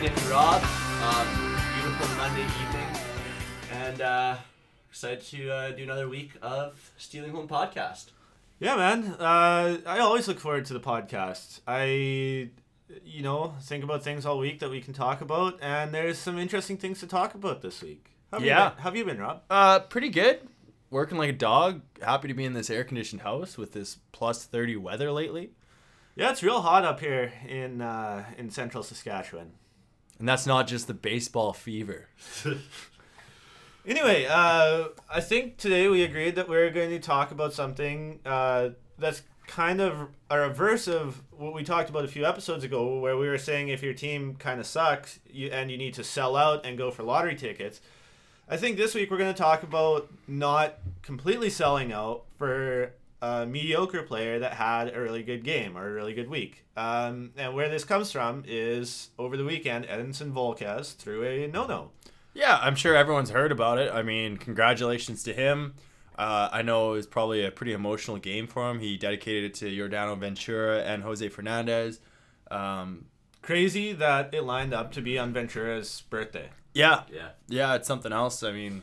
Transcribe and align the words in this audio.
Nick 0.00 0.10
and 0.16 0.22
Rob. 0.26 0.62
Um, 1.02 1.26
beautiful 1.80 2.16
Monday 2.16 2.42
evening, 2.44 2.88
and 3.72 4.00
uh, 4.00 4.36
excited 4.88 5.22
to 5.26 5.50
uh, 5.50 5.70
do 5.72 5.82
another 5.82 6.08
week 6.08 6.32
of 6.42 6.92
Stealing 6.96 7.30
Home 7.32 7.48
podcast. 7.48 8.06
Yeah, 8.58 8.76
man. 8.76 9.16
Uh, 9.18 9.78
I 9.86 9.98
always 10.00 10.28
look 10.28 10.40
forward 10.40 10.64
to 10.66 10.72
the 10.72 10.80
podcast. 10.80 11.60
I, 11.66 11.84
you 13.04 13.22
know, 13.22 13.54
think 13.62 13.84
about 13.84 14.02
things 14.02 14.24
all 14.26 14.38
week 14.38 14.60
that 14.60 14.70
we 14.70 14.80
can 14.80 14.92
talk 14.94 15.20
about, 15.20 15.58
and 15.62 15.92
there's 15.92 16.18
some 16.18 16.38
interesting 16.38 16.76
things 16.76 17.00
to 17.00 17.06
talk 17.06 17.34
about 17.34 17.62
this 17.62 17.82
week. 17.82 18.10
How 18.30 18.38
have 18.38 18.46
Yeah. 18.46 18.64
You 18.64 18.70
been? 18.70 18.78
How 18.78 18.84
have 18.84 18.96
you 18.96 19.04
been, 19.04 19.18
Rob? 19.18 19.42
Uh, 19.50 19.80
pretty 19.80 20.08
good. 20.10 20.40
Working 20.90 21.18
like 21.18 21.30
a 21.30 21.34
dog. 21.34 21.80
Happy 22.02 22.28
to 22.28 22.34
be 22.34 22.44
in 22.44 22.52
this 22.52 22.70
air 22.70 22.84
conditioned 22.84 23.22
house 23.22 23.56
with 23.58 23.72
this 23.72 23.98
plus 24.12 24.44
30 24.44 24.76
weather 24.76 25.10
lately. 25.10 25.50
Yeah, 26.14 26.30
it's 26.30 26.42
real 26.42 26.60
hot 26.62 26.84
up 26.84 27.00
here 27.00 27.32
in 27.48 27.80
uh, 27.80 28.24
in 28.38 28.50
central 28.50 28.82
Saskatchewan. 28.84 29.52
And 30.18 30.28
that's 30.28 30.46
not 30.46 30.66
just 30.66 30.86
the 30.86 30.94
baseball 30.94 31.52
fever. 31.52 32.08
Anyway, 33.86 34.24
uh, 34.24 34.84
I 35.12 35.20
think 35.20 35.58
today 35.58 35.88
we 35.88 36.02
agreed 36.04 36.36
that 36.36 36.48
we're 36.48 36.70
going 36.70 36.88
to 36.88 36.98
talk 36.98 37.32
about 37.32 37.52
something 37.52 38.18
uh, 38.24 38.70
that's 38.98 39.22
kind 39.46 39.78
of 39.78 40.08
a 40.30 40.38
reverse 40.38 40.88
of 40.88 41.22
what 41.30 41.52
we 41.52 41.62
talked 41.62 41.90
about 41.90 42.02
a 42.02 42.08
few 42.08 42.24
episodes 42.24 42.64
ago, 42.64 42.98
where 42.98 43.18
we 43.18 43.28
were 43.28 43.36
saying 43.36 43.68
if 43.68 43.82
your 43.82 43.92
team 43.92 44.36
kind 44.36 44.58
of 44.58 44.64
sucks 44.64 45.18
you, 45.30 45.48
and 45.48 45.70
you 45.70 45.76
need 45.76 45.92
to 45.94 46.02
sell 46.02 46.34
out 46.34 46.64
and 46.64 46.78
go 46.78 46.90
for 46.90 47.02
lottery 47.02 47.34
tickets. 47.34 47.82
I 48.48 48.56
think 48.56 48.78
this 48.78 48.94
week 48.94 49.10
we're 49.10 49.18
going 49.18 49.34
to 49.34 49.38
talk 49.38 49.62
about 49.62 50.10
not 50.26 50.78
completely 51.02 51.50
selling 51.50 51.92
out 51.92 52.24
for 52.38 52.94
a 53.24 53.46
mediocre 53.46 54.02
player 54.02 54.38
that 54.40 54.52
had 54.54 54.94
a 54.94 55.00
really 55.00 55.22
good 55.22 55.44
game 55.44 55.76
or 55.78 55.88
a 55.88 55.92
really 55.92 56.14
good 56.14 56.28
week. 56.28 56.64
Um, 56.76 57.30
and 57.36 57.54
where 57.54 57.68
this 57.68 57.84
comes 57.84 58.10
from 58.12 58.44
is 58.46 59.10
over 59.18 59.36
the 59.36 59.44
weekend, 59.44 59.86
Edinson 59.86 60.32
Volquez 60.32 60.94
threw 60.96 61.24
a 61.24 61.46
no 61.48 61.66
no. 61.66 61.90
Yeah, 62.34 62.58
I'm 62.60 62.74
sure 62.74 62.96
everyone's 62.96 63.30
heard 63.30 63.52
about 63.52 63.78
it. 63.78 63.92
I 63.92 64.02
mean, 64.02 64.36
congratulations 64.36 65.22
to 65.22 65.32
him. 65.32 65.74
Uh, 66.18 66.48
I 66.52 66.62
know 66.62 66.90
it 66.92 66.96
was 66.96 67.06
probably 67.06 67.44
a 67.44 67.50
pretty 67.50 67.72
emotional 67.72 68.18
game 68.18 68.46
for 68.46 68.68
him. 68.70 68.80
He 68.80 68.96
dedicated 68.96 69.44
it 69.44 69.54
to 69.54 69.66
Yordano 69.66 70.18
Ventura 70.18 70.82
and 70.82 71.02
Jose 71.02 71.28
Fernandez. 71.28 72.00
Um, 72.50 73.06
Crazy 73.42 73.92
that 73.92 74.32
it 74.34 74.42
lined 74.42 74.72
up 74.72 74.90
to 74.92 75.00
be 75.02 75.18
on 75.18 75.32
Ventura's 75.32 76.02
birthday. 76.10 76.48
yeah, 76.72 77.02
Yeah. 77.12 77.28
yeah, 77.48 77.74
it's 77.74 77.86
something 77.86 78.12
else. 78.12 78.42
I 78.42 78.52
mean, 78.52 78.82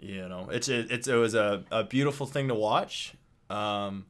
you 0.00 0.28
know, 0.28 0.48
it's 0.50 0.68
it, 0.68 0.90
it's 0.90 1.06
it 1.06 1.14
was 1.16 1.34
a, 1.34 1.64
a 1.70 1.84
beautiful 1.84 2.26
thing 2.26 2.48
to 2.48 2.54
watch. 2.54 3.14
Um, 3.50 4.06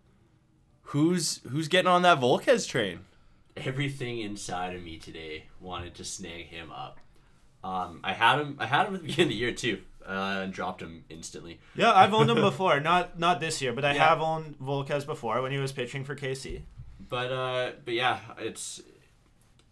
who's 0.83 1.41
who's 1.49 1.69
getting 1.69 1.89
on 1.89 2.03
that 2.03 2.21
Volquez 2.21 2.67
train? 2.69 3.01
Everything 3.57 4.21
inside 4.21 4.75
of 4.77 4.83
me 4.83 4.99
today 4.99 5.45
wanted 5.61 5.95
to 5.97 6.05
snag 6.05 6.47
him 6.47 6.71
up. 6.71 6.99
Um, 7.65 8.01
I 8.05 8.13
had 8.13 8.39
him. 8.41 8.57
I 8.59 8.67
had 8.67 8.87
him 8.87 8.95
at 8.95 9.03
the 9.03 9.07
beginning 9.09 9.27
of 9.27 9.29
the 9.31 9.35
year 9.37 9.53
too, 9.53 9.81
uh, 10.07 10.41
and 10.45 10.53
dropped 10.53 10.81
him 10.81 11.05
instantly. 11.09 11.59
Yeah, 11.75 11.93
I've 11.93 12.15
owned 12.15 12.31
him 12.31 12.37
before. 12.41 12.79
Not 12.81 13.19
not 13.19 13.41
this 13.41 13.61
year, 13.61 13.73
but 13.73 13.85
I 13.85 13.95
Yeah. 13.95 14.09
have 14.09 14.21
owned 14.21 14.59
Volquez 14.61 15.05
before 15.05 15.43
when 15.43 15.53
he 15.53 15.59
was 15.59 15.73
pitching 15.73 16.05
for 16.05 16.15
KC. 16.15 16.63
But 17.09 17.33
uh, 17.33 17.71
but 17.85 17.95
yeah, 17.95 18.21
it's 18.39 18.81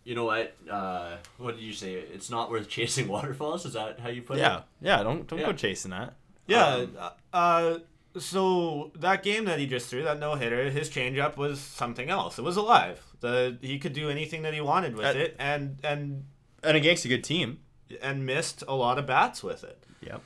you 0.05 0.15
know 0.17 0.25
what? 0.25 0.55
Uh, 0.71 1.17
what 1.39 1.57
did 1.57 1.65
you 1.65 1.73
say? 1.73 1.95
It's 1.95 2.31
not 2.31 2.51
worth 2.51 2.69
chasing 2.77 3.07
waterfalls. 3.09 3.65
Is 3.67 3.75
that 3.75 4.01
how 4.01 4.09
you 4.09 4.23
put 4.23 4.39
Yeah, 4.39 4.59
it? 4.59 4.63
yeah. 4.81 4.97
Yeah. 4.99 5.03
Don't 5.05 5.27
don't 5.29 5.39
Yeah. 5.39 5.47
go 5.47 5.53
chasing 5.53 5.93
that. 5.93 6.15
Yeah. 6.49 6.67
Um, 6.67 6.97
uh, 7.33 7.79
so 8.19 8.93
that 8.99 9.23
game 9.23 9.45
that 9.47 9.59
he 9.59 9.67
just 9.67 9.89
threw, 9.89 10.03
that 10.05 10.19
no 10.19 10.35
hitter, 10.35 10.71
his 10.71 10.89
changeup 10.91 11.37
was 11.37 11.61
something 11.61 12.09
else. 12.11 12.39
It 12.39 12.43
was 12.43 12.57
alive. 12.57 13.03
The 13.21 13.59
he 13.61 13.79
could 13.79 13.93
do 13.93 14.09
anything 14.11 14.43
that 14.43 14.55
he 14.55 14.61
wanted 14.61 14.97
with 14.97 15.07
Uh, 15.17 15.19
it, 15.19 15.37
and 15.39 15.79
and 15.83 16.25
And 16.63 16.77
against 16.77 17.05
a 17.05 17.09
good 17.09 17.25
team. 17.25 17.61
and 18.03 18.27
missed 18.27 18.65
a 18.67 18.75
lot 18.75 18.99
of 18.99 19.07
bats 19.07 19.43
with 19.45 19.63
it. 19.65 19.85
Yep. 20.01 20.21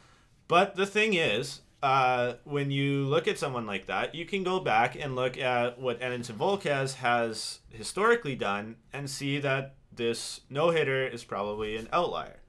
But 0.49 0.77
the 0.77 0.87
thing 0.87 1.13
is, 1.15 1.61
uh, 1.83 2.35
when 2.45 2.71
you 2.71 3.05
look 3.05 3.29
at 3.29 3.39
someone 3.39 3.67
like 3.67 3.87
that, 3.87 4.15
you 4.15 4.25
can 4.25 4.43
go 4.43 4.61
back 4.61 4.97
and 4.97 5.15
look 5.15 5.37
at 5.39 5.79
what 5.79 6.01
Edinson 6.01 6.37
Volquez 6.37 6.95
has 6.97 7.61
historically 7.71 8.35
done 8.35 8.77
and 8.93 9.09
see 9.11 9.39
that 9.41 9.75
this 9.93 10.41
no 10.49 10.71
hitter 10.71 11.07
is 11.07 11.23
probably 11.25 11.77
an 11.77 11.89
outlier. 11.93 12.41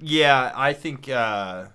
Yeah, 0.00 0.52
I 0.54 0.72
think 0.72 1.08
uh, 1.08 1.66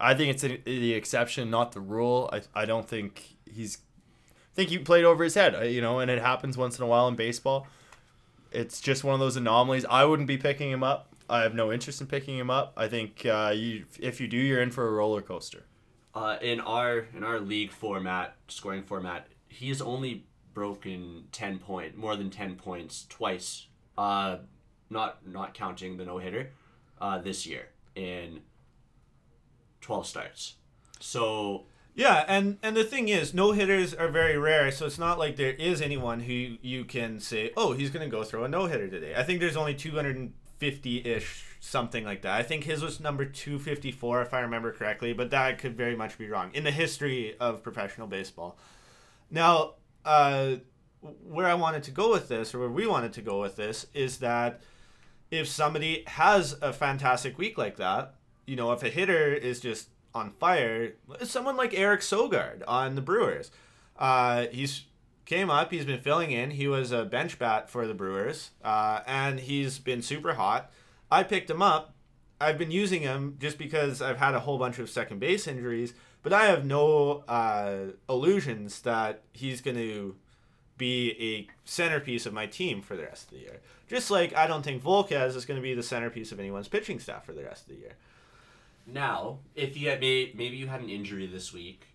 I 0.00 0.14
think 0.14 0.30
it's 0.30 0.42
the 0.42 0.94
exception, 0.94 1.50
not 1.50 1.72
the 1.72 1.80
rule. 1.80 2.30
I, 2.32 2.40
I 2.54 2.64
don't 2.64 2.88
think 2.88 3.36
he's. 3.44 3.78
I 4.52 4.54
think 4.54 4.70
he 4.70 4.78
played 4.78 5.04
over 5.04 5.22
his 5.22 5.34
head, 5.34 5.54
uh, 5.54 5.60
you 5.60 5.80
know, 5.80 6.00
and 6.00 6.10
it 6.10 6.20
happens 6.20 6.56
once 6.56 6.78
in 6.78 6.84
a 6.84 6.86
while 6.86 7.06
in 7.08 7.14
baseball. 7.14 7.66
It's 8.50 8.80
just 8.80 9.04
one 9.04 9.14
of 9.14 9.20
those 9.20 9.36
anomalies. 9.36 9.84
I 9.88 10.04
wouldn't 10.04 10.26
be 10.26 10.38
picking 10.38 10.70
him 10.70 10.82
up. 10.82 11.14
I 11.28 11.42
have 11.42 11.54
no 11.54 11.72
interest 11.72 12.00
in 12.00 12.08
picking 12.08 12.36
him 12.36 12.50
up. 12.50 12.72
I 12.76 12.88
think 12.88 13.24
uh, 13.24 13.52
you, 13.54 13.84
if 14.00 14.20
you 14.20 14.26
do, 14.26 14.36
you're 14.36 14.60
in 14.60 14.72
for 14.72 14.88
a 14.88 14.90
roller 14.90 15.22
coaster. 15.22 15.64
Uh, 16.12 16.36
in 16.42 16.58
our 16.60 17.06
in 17.16 17.22
our 17.22 17.38
league 17.38 17.70
format, 17.70 18.34
scoring 18.48 18.82
format, 18.82 19.28
he's 19.48 19.80
only 19.80 20.24
broken 20.52 21.24
ten 21.30 21.58
point 21.58 21.96
more 21.96 22.16
than 22.16 22.30
ten 22.30 22.56
points 22.56 23.06
twice. 23.08 23.68
Uh, 23.96 24.38
not 24.88 25.24
not 25.24 25.54
counting 25.54 25.96
the 25.96 26.04
no 26.04 26.18
hitter, 26.18 26.50
uh, 27.00 27.18
this 27.18 27.46
year 27.46 27.68
in 27.94 28.40
twelve 29.80 30.06
starts. 30.06 30.54
So 31.00 31.66
Yeah, 31.94 32.24
and 32.28 32.58
and 32.62 32.76
the 32.76 32.84
thing 32.84 33.08
is, 33.08 33.34
no 33.34 33.52
hitters 33.52 33.92
are 33.94 34.08
very 34.08 34.38
rare, 34.38 34.70
so 34.70 34.86
it's 34.86 34.98
not 34.98 35.18
like 35.18 35.36
there 35.36 35.52
is 35.52 35.82
anyone 35.82 36.20
who 36.20 36.56
you 36.62 36.84
can 36.84 37.20
say, 37.20 37.50
oh, 37.56 37.72
he's 37.72 37.90
gonna 37.90 38.08
go 38.08 38.22
throw 38.22 38.44
a 38.44 38.48
no 38.48 38.66
hitter 38.66 38.88
today. 38.88 39.14
I 39.16 39.22
think 39.22 39.40
there's 39.40 39.56
only 39.56 39.74
250 39.74 41.04
ish, 41.04 41.44
something 41.60 42.04
like 42.04 42.22
that. 42.22 42.34
I 42.34 42.42
think 42.42 42.64
his 42.64 42.82
was 42.82 43.00
number 43.00 43.24
254 43.24 44.22
if 44.22 44.34
I 44.34 44.40
remember 44.40 44.72
correctly, 44.72 45.12
but 45.12 45.30
that 45.30 45.58
could 45.58 45.76
very 45.76 45.96
much 45.96 46.16
be 46.16 46.28
wrong 46.28 46.50
in 46.54 46.64
the 46.64 46.70
history 46.70 47.36
of 47.40 47.62
professional 47.62 48.06
baseball. 48.06 48.58
Now, 49.30 49.74
uh, 50.04 50.56
where 51.00 51.46
I 51.46 51.54
wanted 51.54 51.82
to 51.84 51.90
go 51.90 52.10
with 52.10 52.28
this, 52.28 52.54
or 52.54 52.60
where 52.60 52.68
we 52.68 52.86
wanted 52.86 53.12
to 53.14 53.22
go 53.22 53.40
with 53.40 53.56
this, 53.56 53.86
is 53.94 54.18
that 54.18 54.62
if 55.30 55.48
somebody 55.48 56.04
has 56.06 56.56
a 56.60 56.72
fantastic 56.72 57.38
week 57.38 57.56
like 57.56 57.76
that, 57.76 58.16
you 58.50 58.56
know, 58.56 58.72
if 58.72 58.82
a 58.82 58.88
hitter 58.88 59.32
is 59.32 59.60
just 59.60 59.90
on 60.12 60.32
fire, 60.32 60.94
someone 61.22 61.56
like 61.56 61.72
Eric 61.72 62.00
Sogard 62.00 62.64
on 62.66 62.96
the 62.96 63.00
Brewers, 63.00 63.52
uh, 63.96 64.46
he's 64.50 64.86
came 65.24 65.48
up, 65.48 65.70
he's 65.70 65.84
been 65.84 66.00
filling 66.00 66.32
in. 66.32 66.50
He 66.50 66.66
was 66.66 66.90
a 66.90 67.04
bench 67.04 67.38
bat 67.38 67.70
for 67.70 67.86
the 67.86 67.94
Brewers, 67.94 68.50
uh, 68.64 69.02
and 69.06 69.38
he's 69.38 69.78
been 69.78 70.02
super 70.02 70.34
hot. 70.34 70.72
I 71.12 71.22
picked 71.22 71.48
him 71.48 71.62
up. 71.62 71.94
I've 72.40 72.58
been 72.58 72.72
using 72.72 73.02
him 73.02 73.36
just 73.38 73.56
because 73.56 74.02
I've 74.02 74.18
had 74.18 74.34
a 74.34 74.40
whole 74.40 74.58
bunch 74.58 74.80
of 74.80 74.90
second 74.90 75.20
base 75.20 75.46
injuries, 75.46 75.94
but 76.24 76.32
I 76.32 76.46
have 76.46 76.64
no 76.64 77.22
uh, 77.28 77.92
illusions 78.08 78.80
that 78.82 79.22
he's 79.32 79.60
going 79.60 79.76
to 79.76 80.16
be 80.76 81.14
a 81.20 81.46
centerpiece 81.64 82.26
of 82.26 82.32
my 82.32 82.46
team 82.46 82.82
for 82.82 82.96
the 82.96 83.04
rest 83.04 83.24
of 83.24 83.38
the 83.38 83.44
year. 83.44 83.60
Just 83.86 84.10
like 84.10 84.34
I 84.34 84.48
don't 84.48 84.64
think 84.64 84.82
Volquez 84.82 85.36
is 85.36 85.44
going 85.44 85.58
to 85.58 85.62
be 85.62 85.74
the 85.74 85.84
centerpiece 85.84 86.32
of 86.32 86.40
anyone's 86.40 86.66
pitching 86.66 86.98
staff 86.98 87.24
for 87.24 87.32
the 87.32 87.44
rest 87.44 87.62
of 87.62 87.76
the 87.76 87.80
year. 87.82 87.94
Now, 88.86 89.38
if 89.54 89.76
you 89.76 89.88
had 89.90 90.00
may, 90.00 90.32
maybe 90.34 90.56
you 90.56 90.66
had 90.66 90.80
an 90.80 90.88
injury 90.88 91.26
this 91.26 91.52
week, 91.52 91.86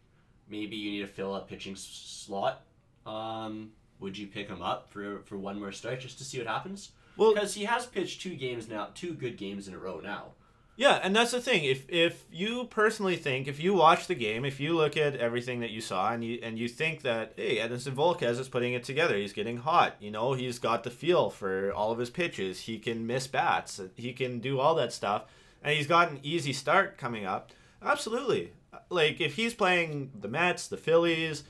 maybe 0.50 0.76
you 0.76 0.92
need 0.92 1.02
to 1.02 1.08
fill 1.08 1.36
a 1.36 1.42
pitching 1.42 1.74
s- 1.74 1.82
slot. 2.26 2.62
Um, 3.06 3.72
would 4.00 4.18
you 4.18 4.28
pick 4.28 4.48
him 4.48 4.62
up 4.62 4.90
for 4.90 5.20
for 5.26 5.38
one 5.38 5.60
more 5.60 5.72
start 5.72 6.00
just 6.00 6.18
to 6.20 6.24
see 6.24 6.38
what 6.38 6.48
happens? 6.48 6.92
Well, 7.18 7.34
Because 7.34 7.54
he 7.54 7.64
has 7.66 7.86
pitched 7.86 8.22
two 8.22 8.36
games 8.36 8.68
now, 8.68 8.90
two 8.94 9.14
good 9.14 9.38
games 9.38 9.68
in 9.68 9.74
a 9.74 9.78
row 9.78 10.02
now. 10.02 10.34
Yeah, 10.78 11.00
and 11.02 11.16
that's 11.16 11.32
the 11.32 11.40
thing. 11.40 11.64
If 11.64 11.90
if 11.90 12.26
you 12.30 12.66
personally 12.66 13.16
think, 13.16 13.48
if 13.48 13.62
you 13.62 13.74
watch 13.74 14.08
the 14.08 14.16
game, 14.16 14.44
if 14.44 14.60
you 14.60 14.76
look 14.76 14.98
at 14.98 15.16
everything 15.16 15.62
that 15.62 15.70
you 15.70 15.80
saw, 15.80 16.12
and 16.12 16.22
you 16.22 16.40
and 16.44 16.60
you 16.60 16.68
think 16.68 17.02
that 17.04 17.32
hey, 17.38 17.58
Edinson 17.60 17.94
Volquez 17.96 18.38
is 18.40 18.50
putting 18.50 18.74
it 18.74 18.84
together, 18.84 19.16
he's 19.16 19.32
getting 19.32 19.58
hot. 19.58 19.96
You 20.02 20.12
know, 20.12 20.34
he's 20.34 20.60
got 20.60 20.84
the 20.84 20.90
feel 20.92 21.30
for 21.30 21.72
all 21.72 21.94
of 21.94 22.00
his 22.00 22.10
pitches. 22.10 22.60
He 22.62 22.78
can 22.78 23.08
miss 23.08 23.26
bats. 23.28 23.80
He 23.96 24.12
can 24.12 24.40
do 24.42 24.60
all 24.60 24.76
that 24.76 24.92
stuff, 24.92 25.24
and 25.66 25.76
he's 25.76 25.88
got 25.88 26.12
an 26.12 26.20
easy 26.24 26.54
start 26.54 26.98
coming 26.98 27.26
up. 27.26 27.52
Absolutely, 27.84 28.54
like 28.90 29.20
if 29.20 29.36
he's 29.36 29.54
playing 29.54 30.12
the 30.18 30.30
Mets, 30.30 30.68
the 30.68 30.78
Phillies, 30.78 31.44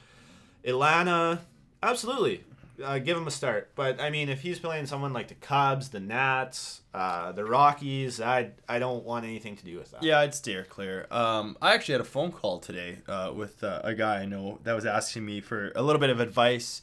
Atlanta, 0.63 1.41
absolutely. 1.83 2.44
Uh, 2.83 3.00
give 3.00 3.15
him 3.15 3.25
a 3.25 3.31
start, 3.31 3.69
but 3.75 4.01
I 4.01 4.09
mean, 4.09 4.27
if 4.27 4.41
he's 4.41 4.59
playing 4.59 4.85
someone 4.85 5.13
like 5.13 5.29
the 5.29 5.35
Cubs, 5.35 5.89
the 5.89 6.01
Nats, 6.01 6.81
uh, 6.94 7.31
the 7.31 7.45
Rockies, 7.45 8.19
I 8.19 8.51
I 8.67 8.79
don't 8.79 9.06
want 9.06 9.23
anything 9.23 9.56
to 9.56 9.63
do 9.63 9.77
with 9.77 9.91
that. 9.91 10.03
Yeah, 10.03 10.19
I'd 10.19 10.35
steer 10.35 10.65
clear. 10.65 11.07
Um, 11.09 11.57
I 11.62 11.73
actually 11.73 11.94
had 11.94 12.01
a 12.01 12.06
phone 12.06 12.33
call 12.33 12.59
today 12.59 12.97
uh, 13.07 13.31
with 13.33 13.63
uh, 13.63 13.79
a 13.85 13.95
guy 13.95 14.23
I 14.23 14.25
know 14.25 14.59
that 14.63 14.73
was 14.73 14.85
asking 14.85 15.25
me 15.25 15.39
for 15.39 15.71
a 15.73 15.81
little 15.81 16.01
bit 16.01 16.09
of 16.09 16.19
advice. 16.19 16.81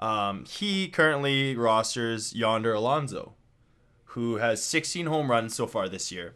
Um, 0.00 0.44
he 0.44 0.88
currently 0.88 1.54
rosters 1.54 2.34
Yonder 2.34 2.74
Alonso, 2.74 3.34
who 4.06 4.36
has 4.36 4.60
16 4.64 5.06
home 5.06 5.30
runs 5.30 5.54
so 5.54 5.68
far 5.68 5.88
this 5.88 6.10
year. 6.10 6.34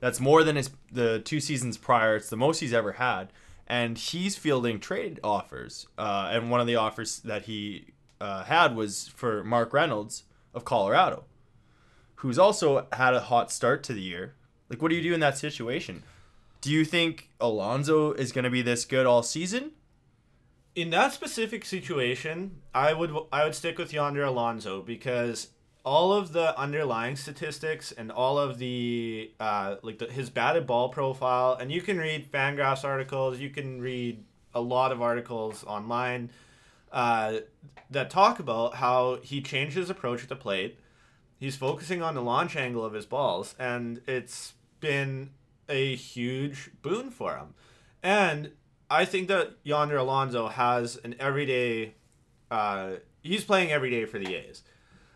That's 0.00 0.20
more 0.20 0.42
than 0.42 0.56
his 0.56 0.70
the 0.90 1.20
two 1.20 1.40
seasons 1.40 1.76
prior. 1.76 2.16
It's 2.16 2.30
the 2.30 2.36
most 2.36 2.60
he's 2.60 2.72
ever 2.72 2.92
had, 2.92 3.32
and 3.66 3.96
he's 3.96 4.36
fielding 4.36 4.80
trade 4.80 5.20
offers. 5.22 5.86
Uh, 5.96 6.30
and 6.32 6.50
one 6.50 6.60
of 6.60 6.66
the 6.66 6.76
offers 6.76 7.20
that 7.20 7.42
he 7.42 7.86
uh, 8.20 8.44
had 8.44 8.74
was 8.74 9.08
for 9.08 9.44
Mark 9.44 9.72
Reynolds 9.72 10.24
of 10.54 10.64
Colorado, 10.64 11.24
who's 12.16 12.38
also 12.38 12.86
had 12.92 13.14
a 13.14 13.20
hot 13.20 13.52
start 13.52 13.82
to 13.84 13.92
the 13.92 14.02
year. 14.02 14.34
Like, 14.68 14.80
what 14.82 14.88
do 14.88 14.96
you 14.96 15.02
do 15.02 15.14
in 15.14 15.20
that 15.20 15.36
situation? 15.36 16.02
Do 16.60 16.70
you 16.70 16.84
think 16.84 17.30
Alonso 17.40 18.12
is 18.12 18.32
going 18.32 18.44
to 18.44 18.50
be 18.50 18.62
this 18.62 18.84
good 18.84 19.06
all 19.06 19.22
season? 19.22 19.72
in 20.74 20.90
that 20.90 21.12
specific 21.12 21.64
situation, 21.64 22.62
I 22.74 22.92
would 22.92 23.14
I 23.32 23.44
would 23.44 23.54
stick 23.54 23.78
with 23.78 23.92
Yonder 23.92 24.24
Alonso 24.24 24.82
because 24.82 25.48
all 25.84 26.12
of 26.12 26.32
the 26.32 26.58
underlying 26.58 27.16
statistics 27.16 27.92
and 27.92 28.10
all 28.12 28.38
of 28.38 28.58
the 28.58 29.30
uh, 29.40 29.76
like 29.82 29.98
the, 29.98 30.06
his 30.06 30.30
batted 30.30 30.66
ball 30.66 30.88
profile, 30.88 31.56
and 31.60 31.72
you 31.72 31.80
can 31.80 31.98
read 31.98 32.30
Fangraphs 32.30 32.84
articles, 32.84 33.38
you 33.38 33.50
can 33.50 33.80
read 33.80 34.24
a 34.54 34.60
lot 34.60 34.92
of 34.92 35.00
articles 35.00 35.64
online 35.64 36.30
uh, 36.92 37.38
that 37.90 38.10
talk 38.10 38.38
about 38.38 38.74
how 38.74 39.18
he 39.22 39.40
changed 39.40 39.76
his 39.76 39.90
approach 39.90 40.22
at 40.22 40.28
the 40.28 40.36
plate. 40.36 40.78
He's 41.38 41.56
focusing 41.56 42.02
on 42.02 42.14
the 42.14 42.22
launch 42.22 42.56
angle 42.56 42.84
of 42.84 42.92
his 42.92 43.06
balls, 43.06 43.54
and 43.58 44.02
it's 44.06 44.54
been 44.80 45.30
a 45.68 45.94
huge 45.94 46.70
boon 46.82 47.10
for 47.10 47.36
him. 47.36 47.54
And 48.02 48.52
I 48.90 49.04
think 49.04 49.28
that 49.28 49.52
Yonder 49.62 49.96
Alonso 49.96 50.48
has 50.48 50.96
an 50.96 51.14
everyday. 51.18 51.94
Uh, 52.50 52.94
he's 53.22 53.44
playing 53.44 53.70
every 53.70 53.90
day 53.90 54.04
for 54.04 54.18
the 54.18 54.34
A's, 54.34 54.62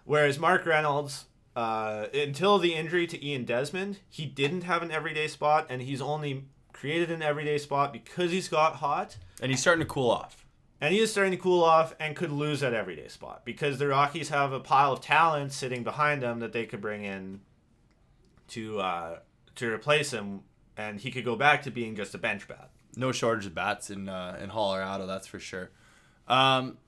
whereas 0.05 0.39
Mark 0.39 0.65
Reynolds, 0.67 1.27
uh, 1.57 2.07
until 2.15 2.59
the 2.59 2.75
injury 2.75 3.07
to 3.07 3.25
Ian 3.27 3.45
Desmond, 3.45 3.99
he 4.09 4.27
didn't 4.27 4.63
have 4.63 4.83
an 4.83 4.91
everyday 4.91 5.29
spot, 5.29 5.67
and 5.69 5.83
he's 5.83 6.01
only 6.01 6.45
created 6.73 7.11
an 7.11 7.23
everyday 7.23 7.59
spot 7.59 7.93
because 7.93 8.31
he's 8.31 8.49
got 8.49 8.77
hot, 8.77 9.17
And 9.41 9.51
he's 9.51 9.61
starting 9.61 9.85
to 9.85 9.89
cool 9.89 10.11
off. 10.11 10.45
and 10.81 10.93
he 10.93 11.01
is 11.01 11.11
starting 11.13 11.31
to 11.33 11.39
cool 11.39 11.63
off 11.63 11.95
and 12.01 12.15
could 12.17 12.33
lose 12.33 12.61
that 12.61 12.75
everyday 12.75 13.09
spot 13.09 13.45
because 13.45 13.79
the 13.79 13.87
Rockies 13.89 14.29
have 14.31 14.53
a 14.53 14.61
pile 14.61 14.93
of 14.93 15.01
talent 15.01 15.53
sitting 15.53 15.83
behind 15.85 16.23
him 16.23 16.41
that 16.41 16.53
they 16.53 16.67
could 16.67 16.81
bring 16.81 17.05
in 17.05 17.41
to 18.49 18.81
uh, 18.81 19.19
to 19.57 19.73
replace 19.73 20.11
him, 20.11 20.41
and 20.77 21.01
he 21.01 21.11
could 21.11 21.25
go 21.25 21.37
back 21.37 21.63
to 21.63 21.71
being 21.71 21.95
just 21.97 22.15
a 22.15 22.19
bench 22.19 22.47
bat. 22.49 22.71
no 22.97 23.13
shortage 23.13 23.47
of 23.47 23.55
bats 23.55 23.89
in 23.91 24.09
uh, 24.09 24.37
in 24.43 24.51
Colorado, 24.51 25.07
that's 25.07 25.27
for 25.27 25.39
sure. 25.39 25.71
Um, 26.29 26.79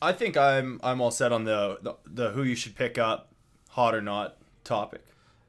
I 0.00 0.12
think 0.12 0.36
I'm 0.36 0.80
I'm 0.82 1.00
all 1.00 1.10
set 1.10 1.32
on 1.32 1.44
the, 1.44 1.78
the 1.82 1.94
the 2.06 2.30
who 2.30 2.42
you 2.42 2.54
should 2.54 2.76
pick 2.76 2.98
up, 2.98 3.32
hot 3.70 3.94
or 3.94 4.02
not 4.02 4.36
topic. 4.64 5.02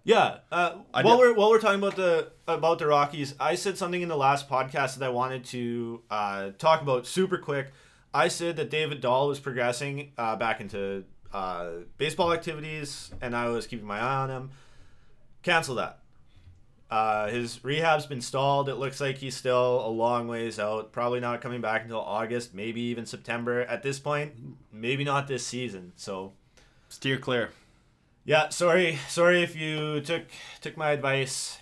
Yeah. 0.04 0.38
Uh, 0.52 0.78
while 1.02 1.20
we're 1.20 1.34
while 1.34 1.50
we're 1.50 1.60
talking 1.60 1.80
about 1.80 1.96
the 1.96 2.32
about 2.48 2.80
the 2.80 2.88
Rockies, 2.88 3.36
I 3.40 3.56
said 3.56 3.78
something 3.78 4.02
in 4.02 4.10
the 4.10 4.18
last 4.18 4.50
podcast 4.50 4.98
that 4.98 5.06
I 5.06 5.10
wanted 5.10 5.46
to 5.46 6.02
uh, 6.10 6.50
talk 6.58 6.82
about 6.82 7.06
super 7.06 7.38
quick. 7.38 7.72
I 8.14 8.28
said 8.28 8.56
that 8.56 8.72
David 8.72 9.02
Dahl 9.02 9.28
was 9.28 9.40
progressing 9.40 10.14
uh, 10.18 10.36
back 10.36 10.62
into 10.62 11.04
uh, 11.32 11.70
baseball 11.98 12.34
activities, 12.34 13.12
and 13.22 13.36
I 13.36 13.50
was 13.50 13.68
keeping 13.68 13.86
my 13.86 14.00
eye 14.00 14.16
on 14.16 14.30
him. 14.32 14.50
Cancel 15.44 15.76
that. 15.76 15.99
Uh, 16.90 17.28
his 17.28 17.64
rehab's 17.64 18.08
been 18.08 18.22
stalled. 18.22 18.68
It 18.68 18.76
looks 18.76 19.00
like 19.00 19.18
he's 19.18 19.36
still 19.36 19.86
a 19.86 19.90
long 19.90 20.28
ways 20.28 20.60
out. 20.60 20.92
Probably 20.92 21.20
not 21.20 21.40
coming 21.42 21.62
back 21.62 21.84
until 21.84 22.00
August, 22.02 22.54
maybe 22.56 22.82
even 22.82 23.06
September. 23.06 23.62
At 23.62 23.84
this 23.84 24.00
point, 24.00 24.34
maybe 24.74 25.04
not 25.04 25.28
this 25.28 25.46
season. 25.46 25.92
So 25.96 26.34
Steer 26.90 27.18
clear. 27.18 27.52
yeah, 28.26 28.50
sorry, 28.50 28.98
sorry 29.08 29.44
if 29.44 29.56
you 29.56 30.02
took 30.02 30.24
took 30.62 30.76
my 30.78 30.92
advice. 30.92 31.60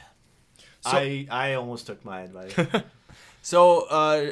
So- 0.82 0.92
I 0.92 1.28
I 1.30 1.54
almost 1.56 1.88
took 1.88 2.04
my 2.06 2.22
advice. 2.22 2.54
So, 3.42 3.84
uh, 3.84 4.32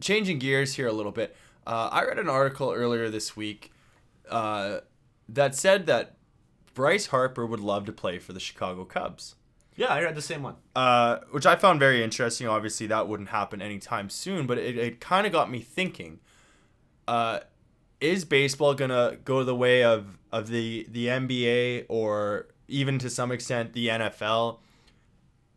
changing 0.00 0.38
gears 0.38 0.72
here 0.72 0.86
a 0.86 0.92
little 0.94 1.12
bit, 1.12 1.36
uh, 1.66 1.90
I 1.92 2.04
read 2.04 2.18
an 2.18 2.30
article 2.30 2.72
earlier 2.72 3.10
this 3.10 3.36
week 3.36 3.70
uh, 4.30 4.78
that 5.28 5.54
said 5.54 5.84
that 5.88 6.14
Bryce 6.72 7.08
Harper 7.08 7.44
would 7.44 7.60
love 7.60 7.84
to 7.84 7.92
play 7.92 8.18
for 8.18 8.32
the 8.32 8.40
Chicago 8.40 8.86
Cubs. 8.86 9.34
Yeah, 9.76 9.88
I 9.88 10.02
read 10.02 10.14
the 10.14 10.22
same 10.22 10.42
one. 10.42 10.56
uh, 10.76 11.18
which 11.30 11.46
I 11.46 11.56
found 11.56 11.80
very 11.80 12.02
interesting. 12.02 12.46
Obviously, 12.46 12.86
that 12.88 13.08
wouldn't 13.08 13.30
happen 13.30 13.62
anytime 13.62 14.10
soon, 14.10 14.46
but 14.46 14.58
it, 14.58 14.76
it 14.76 15.00
kind 15.00 15.26
of 15.26 15.32
got 15.32 15.50
me 15.50 15.60
thinking: 15.60 16.20
uh, 17.08 17.40
Is 18.00 18.24
baseball 18.24 18.74
gonna 18.74 19.16
go 19.24 19.44
the 19.44 19.54
way 19.54 19.82
of 19.84 20.18
of 20.32 20.48
the 20.48 20.86
the 20.90 21.06
NBA 21.06 21.86
or 21.88 22.48
even 22.68 22.98
to 22.98 23.10
some 23.10 23.32
extent 23.32 23.72
the 23.72 23.88
NFL? 23.88 24.58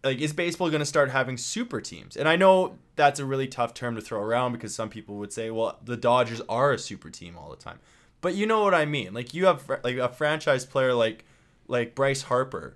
Like, 0.03 0.19
is 0.19 0.33
baseball 0.33 0.69
gonna 0.69 0.85
start 0.85 1.11
having 1.11 1.37
super 1.37 1.79
teams? 1.81 2.17
And 2.17 2.27
I 2.27 2.35
know 2.35 2.77
that's 2.95 3.19
a 3.19 3.25
really 3.25 3.47
tough 3.47 3.73
term 3.73 3.95
to 3.95 4.01
throw 4.01 4.19
around 4.21 4.51
because 4.51 4.75
some 4.75 4.89
people 4.89 5.15
would 5.15 5.31
say, 5.33 5.49
well, 5.49 5.79
the 5.83 5.95
Dodgers 5.97 6.41
are 6.49 6.73
a 6.73 6.77
super 6.77 7.09
team 7.09 7.37
all 7.37 7.49
the 7.49 7.55
time. 7.55 7.79
But 8.21 8.35
you 8.35 8.45
know 8.45 8.61
what 8.63 8.73
I 8.73 8.85
mean? 8.85 9.13
Like, 9.13 9.33
you 9.33 9.45
have 9.47 9.67
like 9.83 9.97
a 9.97 10.09
franchise 10.09 10.65
player 10.65 10.93
like 10.93 11.25
like 11.67 11.95
Bryce 11.95 12.23
Harper, 12.23 12.75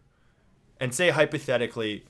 and 0.80 0.94
say 0.94 1.10
hypothetically 1.10 2.06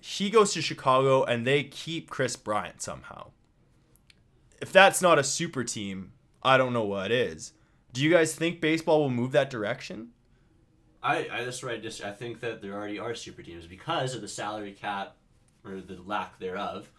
he 0.00 0.30
goes 0.30 0.52
to 0.52 0.62
Chicago 0.62 1.24
and 1.24 1.46
they 1.46 1.64
keep 1.64 2.08
Kris 2.10 2.36
Bryant 2.36 2.80
somehow. 2.80 3.30
If 4.60 4.72
that's 4.72 5.02
not 5.02 5.18
a 5.18 5.24
super 5.24 5.64
team, 5.64 6.12
I 6.42 6.56
don't 6.56 6.72
know 6.72 6.84
what 6.84 7.10
is. 7.10 7.52
Do 7.92 8.02
you 8.02 8.10
guys 8.10 8.34
think 8.34 8.60
baseball 8.60 9.00
will 9.00 9.10
move 9.10 9.32
that 9.32 9.50
direction? 9.50 10.10
I, 11.02 11.28
I 11.32 11.44
that's 11.44 11.62
I 11.62 11.78
just 11.78 12.02
I 12.04 12.12
think 12.12 12.40
that 12.40 12.60
there 12.60 12.74
already 12.74 12.98
are 12.98 13.14
super 13.14 13.42
teams 13.42 13.66
because 13.66 14.14
of 14.14 14.20
the 14.20 14.28
salary 14.28 14.72
cap 14.72 15.16
or 15.64 15.80
the 15.80 15.98
lack 16.04 16.38
thereof. 16.38 16.90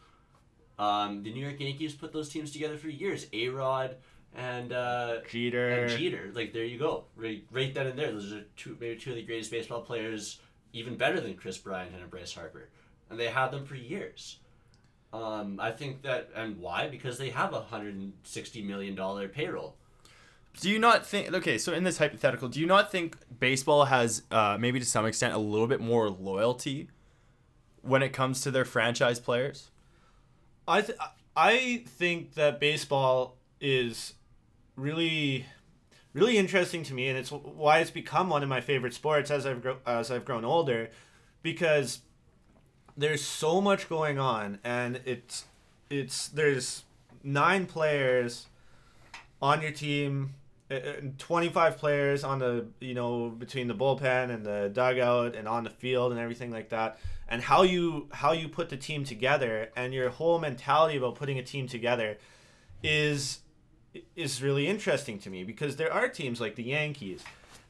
Um, 0.78 1.24
the 1.24 1.34
New 1.34 1.46
York 1.46 1.60
Yankees 1.60 1.94
put 1.94 2.14
those 2.14 2.30
teams 2.30 2.52
together 2.52 2.78
for 2.78 2.88
years. 2.88 3.28
A 3.34 3.50
Rod 3.50 3.98
and 4.34 4.72
uh, 4.72 5.18
Jeter. 5.30 5.70
and 5.70 5.90
Jeter. 5.98 6.32
Like 6.34 6.54
there 6.54 6.64
you 6.64 6.80
go. 6.80 7.06
Right, 7.18 7.44
right 7.52 7.74
then 7.74 7.88
and 7.88 8.00
there. 8.00 8.12
Those 8.12 8.32
are 8.32 8.46
two 8.56 8.78
maybe 8.80 8.98
two 8.98 9.12
of 9.12 9.18
the 9.18 9.24
greatest 9.24 9.52
baseball 9.52 9.82
players, 9.82 10.40
even 10.74 10.96
better 10.96 11.20
than 11.20 11.36
Kris 11.36 11.58
Bryant 11.58 11.96
and 11.96 12.10
Bryce 12.10 12.34
Harper, 12.34 12.70
and 13.10 13.20
they 13.20 13.28
had 13.28 13.50
them 13.52 13.66
for 13.66 13.76
years. 13.76 14.38
Um, 15.12 15.60
I 15.60 15.72
think 15.72 16.04
that 16.04 16.30
and 16.36 16.60
why? 16.60 16.88
Because 16.88 17.18
they 17.18 17.30
have 17.30 17.54
a 17.54 17.62
hundred 17.62 17.96
and 17.96 18.14
sixty 18.24 18.62
million 18.62 18.96
dollar 18.96 19.28
payroll. 19.28 19.76
Do 20.60 20.70
you 20.70 20.80
not 20.80 21.06
think? 21.06 21.34
Okay, 21.34 21.58
so 21.58 21.74
in 21.74 21.84
this 21.84 21.98
hypothetical, 21.98 22.48
do 22.48 22.60
you 22.60 22.66
not 22.66 22.92
think 22.92 23.18
baseball 23.40 23.86
has 23.86 24.24
uh, 24.32 24.58
maybe 24.60 24.80
to 24.80 24.86
some 24.86 25.06
extent 25.06 25.34
a 25.34 25.38
little 25.38 25.68
bit 25.68 25.80
more 25.80 26.10
loyalty 26.10 26.90
when 27.82 28.04
it 28.04 28.10
comes 28.10 28.42
to 28.42 28.52
their 28.52 28.66
franchise 28.66 29.20
players? 29.20 29.72
I 30.68 30.82
th- 30.82 30.98
I 31.36 31.84
think 31.88 32.34
that 32.34 32.60
baseball 32.60 33.38
is 33.62 34.14
really 34.76 35.46
really 36.14 36.38
interesting 36.38 36.84
to 36.84 36.94
me, 36.94 37.08
and 37.10 37.18
it's 37.18 37.32
why 37.32 37.80
it's 37.80 37.92
become 37.92 38.30
one 38.30 38.44
of 38.44 38.50
my 38.50 38.62
favorite 38.62 38.94
sports 38.94 39.32
as 39.32 39.46
I've 39.46 39.62
gro- 39.62 39.80
as 39.86 40.12
I've 40.12 40.26
grown 40.26 40.46
older, 40.46 40.90
because 41.42 42.02
there's 42.98 43.24
so 43.24 43.62
much 43.62 43.88
going 43.90 44.20
on, 44.20 44.60
and 44.64 45.02
it's 45.06 45.46
it's 45.90 46.28
there's 46.30 46.84
nine 47.24 47.66
players 47.66 48.48
on 49.42 49.62
your 49.62 49.72
team. 49.72 50.36
uh, 50.72 50.78
25 51.18 51.78
players 51.78 52.24
on 52.24 52.38
the 52.40 52.66
you 52.80 52.94
know 52.94 53.30
between 53.30 53.68
the 53.68 53.74
bullpen 53.74 54.30
and 54.30 54.46
the 54.46 54.70
dugout 54.72 55.36
and 55.36 55.48
on 55.48 55.64
the 55.64 55.70
field 55.70 56.12
and 56.12 56.22
everything 56.22 56.52
like 56.52 56.70
that 56.70 57.00
and 57.28 57.42
how 57.42 57.64
you 57.64 58.08
how 58.12 58.32
you 58.34 58.48
put 58.48 58.70
the 58.70 58.78
team 58.78 59.04
together 59.04 59.70
and 59.76 59.96
your 59.96 60.10
whole 60.10 60.38
mentality 60.38 60.96
about 60.96 61.16
putting 61.16 61.40
a 61.40 61.44
team 61.44 61.68
together 61.68 62.18
is 62.84 63.40
is 64.16 64.42
really 64.42 64.68
interesting 64.68 65.20
to 65.20 65.30
me 65.30 65.44
because 65.44 65.76
there 65.76 65.92
are 65.92 66.08
teams 66.08 66.40
like 66.40 66.56
the 66.56 66.64
Yankees, 66.64 67.24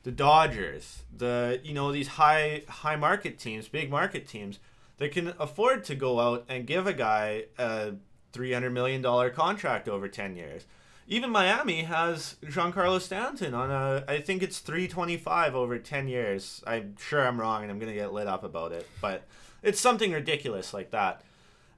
the 0.03 0.11
Dodgers, 0.11 1.03
the 1.15 1.59
you 1.63 1.73
know 1.73 1.91
these 1.91 2.09
high 2.09 2.63
high 2.67 2.95
market 2.95 3.37
teams, 3.39 3.67
big 3.67 3.89
market 3.89 4.27
teams 4.27 4.59
that 4.97 5.11
can 5.11 5.33
afford 5.39 5.83
to 5.85 5.95
go 5.95 6.19
out 6.19 6.45
and 6.49 6.67
give 6.67 6.85
a 6.85 6.93
guy 6.93 7.45
a 7.57 7.93
300 8.33 8.69
million 8.69 9.01
dollar 9.01 9.29
contract 9.29 9.87
over 9.87 10.07
10 10.07 10.35
years. 10.35 10.65
Even 11.07 11.31
Miami 11.31 11.83
has 11.83 12.35
Giancarlo 12.45 13.01
Stanton 13.01 13.53
on 13.53 13.71
a 13.71 14.03
I 14.07 14.21
think 14.21 14.43
it's 14.43 14.59
325 14.59 15.55
over 15.55 15.79
10 15.79 16.07
years. 16.07 16.63
I'm 16.67 16.95
sure 16.97 17.25
I'm 17.25 17.39
wrong 17.39 17.63
and 17.63 17.71
I'm 17.71 17.79
going 17.79 17.91
to 17.91 17.97
get 17.97 18.13
lit 18.13 18.27
up 18.27 18.43
about 18.43 18.71
it, 18.71 18.87
but 19.01 19.23
it's 19.63 19.79
something 19.79 20.11
ridiculous 20.11 20.73
like 20.73 20.91
that. 20.91 21.23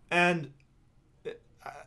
And 0.09 0.51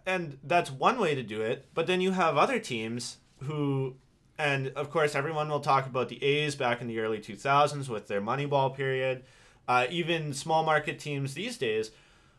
and 0.06 0.38
that's 0.42 0.70
one 0.70 0.98
way 0.98 1.14
to 1.14 1.22
do 1.22 1.40
it. 1.42 1.66
But 1.74 1.86
then 1.86 2.00
you 2.00 2.12
have 2.12 2.36
other 2.36 2.58
teams 2.58 3.18
who, 3.44 3.96
and 4.38 4.68
of 4.68 4.90
course, 4.90 5.14
everyone 5.14 5.48
will 5.48 5.60
talk 5.60 5.86
about 5.86 6.08
the 6.08 6.22
A's 6.22 6.54
back 6.54 6.80
in 6.80 6.86
the 6.86 7.00
early 7.00 7.18
2000s 7.18 7.88
with 7.88 8.08
their 8.08 8.20
Moneyball 8.20 8.74
period. 8.74 9.24
Uh, 9.66 9.86
even 9.90 10.34
small 10.34 10.62
market 10.62 10.98
teams 10.98 11.34
these 11.34 11.56
days, 11.56 11.90